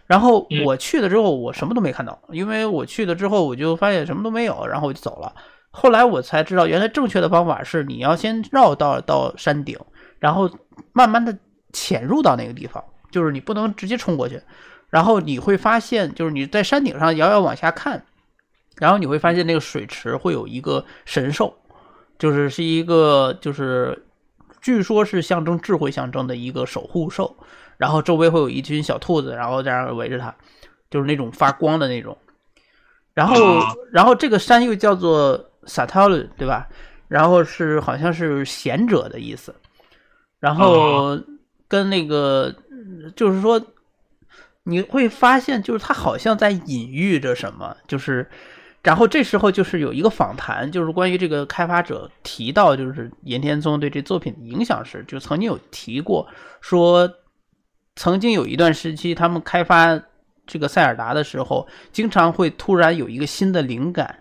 [0.05, 5.35] 然后我去了之后，我什么都没看到，因为我去了之后我就发现什么都没有，然后我就走了。
[5.75, 9.77] 后来我才知道，原来正确的方法是你要先绕到到山顶，
[10.19, 10.49] 然后
[10.93, 11.37] 慢慢的
[11.73, 14.41] 潜入到那个地方，就是你不能直接冲过去。
[14.89, 18.05] 然后你会发现，就是你在山顶上遥遥往下看，
[18.77, 21.53] 然后你会发现那个水池会有一个神兽。
[22.17, 24.05] 就是是一个，就是
[24.61, 27.35] 据说是象征智慧象征的一个守护兽，
[27.75, 30.33] 然后周围会有一群小兔子，然后这样围着它，
[30.89, 32.17] 就是那种发光的那种。
[33.13, 33.35] 然后，
[33.91, 36.67] 然后这个山又叫做 Satal，对吧？
[37.07, 39.53] 然后是好像是贤者的意思。
[40.39, 41.19] 然后
[41.67, 42.53] 跟那个，
[43.15, 43.61] 就是说
[44.63, 48.29] 你会发现，就是他好像在隐喻着什么，就是。
[48.83, 56.27] 然后这时候就是有一个访谈，就是关于这个开发者提到，就是岩田聪对这作品的影响时，就曾经有提过，
[56.61, 57.11] 说
[57.95, 59.99] 曾经有一段时期，他们开发
[60.45, 64.19] 这个塞尔达的时候，经常会突然有一个新的灵感，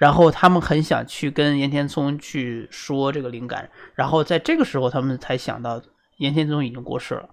[0.00, 5.78] 然后他们很想去跟岩田聪去说这个灵感，然后在这个时候他们才想到
[6.16, 7.28] 岩田聪已经过世了，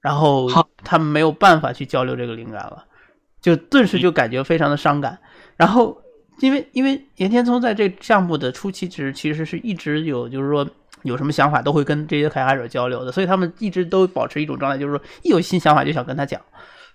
[0.00, 0.50] 然后
[0.82, 2.84] 他们没有办法去交流这个灵感了，
[3.40, 5.16] 就顿时就感觉非常的伤感。
[5.56, 5.96] 然后，
[6.40, 10.68] 因为因为岩田聪在这项目的初期，其实其实是一直有，就是说
[11.04, 16.40] 有什么想法都会跟这些开发者交流的，所以他们一直都保持一种状态，就是说一有新想法就想跟他讲。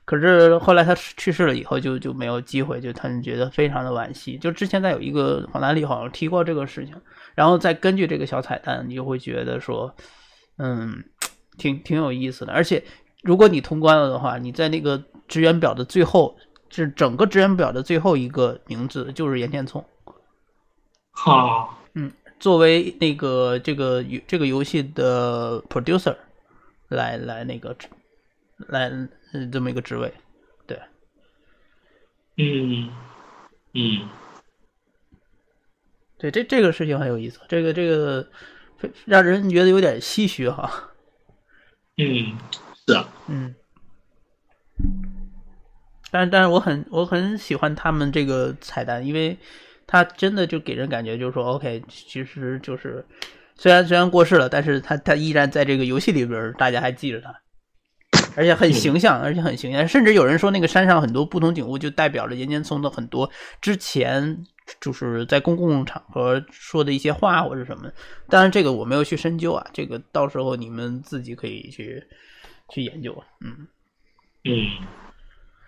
[0.09, 4.39] 可是后来他去世了以后，就就没有机会，就他们觉得非常的惋惜。
[4.39, 6.95] 就之前在有一个访谈里好像提过这个事情，
[7.35, 9.93] 然后再根据这个小彩蛋，你就会觉得说，
[10.57, 11.03] 嗯，
[11.59, 12.51] 挺挺有意思的。
[12.53, 12.83] 而且
[13.21, 16.35] 如果你通关了的话，你在那个职员表的最后。
[16.71, 19.83] 是整个职员表的最后一个名字，就是岩田聪。
[21.09, 26.15] 好，嗯，作为那个这个游这个游戏的 producer，
[26.89, 27.75] 来来那个
[28.67, 28.91] 来
[29.51, 30.13] 这么一个职位，
[30.67, 30.79] 对，
[32.37, 32.89] 嗯
[33.73, 34.09] 嗯，
[36.17, 38.29] 对，这这个事情很有意思，这个这个
[39.05, 40.91] 让人觉得有点唏嘘哈。
[41.97, 42.37] 嗯，
[42.87, 43.55] 是啊，嗯。
[46.11, 49.37] 但是，但是我很我很喜欢他们这个彩蛋，因为
[49.85, 53.05] 他真的就给人感觉就是说，OK，其实就是
[53.55, 57.31] 虽然虽然过世了，但是他他依然在这个游戏里边，大家还记着他，
[58.39, 59.85] 而且很形象，而且很形象。
[59.85, 63.29] 甚至有人说，那个山上很多不同景物就代表着岩间聪的很多
[63.59, 64.45] 之前
[64.79, 67.91] 就是在公共场合说的一些话或者什么。
[68.29, 72.01] 当然，这个我没有去深究啊，这个到时候你们自己可以去
[72.69, 73.21] 去研究。
[73.41, 73.67] 嗯
[74.45, 74.53] 嗯。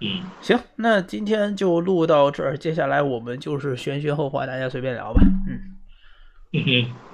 [0.04, 5.22] 嗯，行，那今天就录到这儿，接下来我们就是玄学后话，大家随便聊吧。
[5.48, 5.76] 嗯，
[6.54, 7.11] 嗯哼。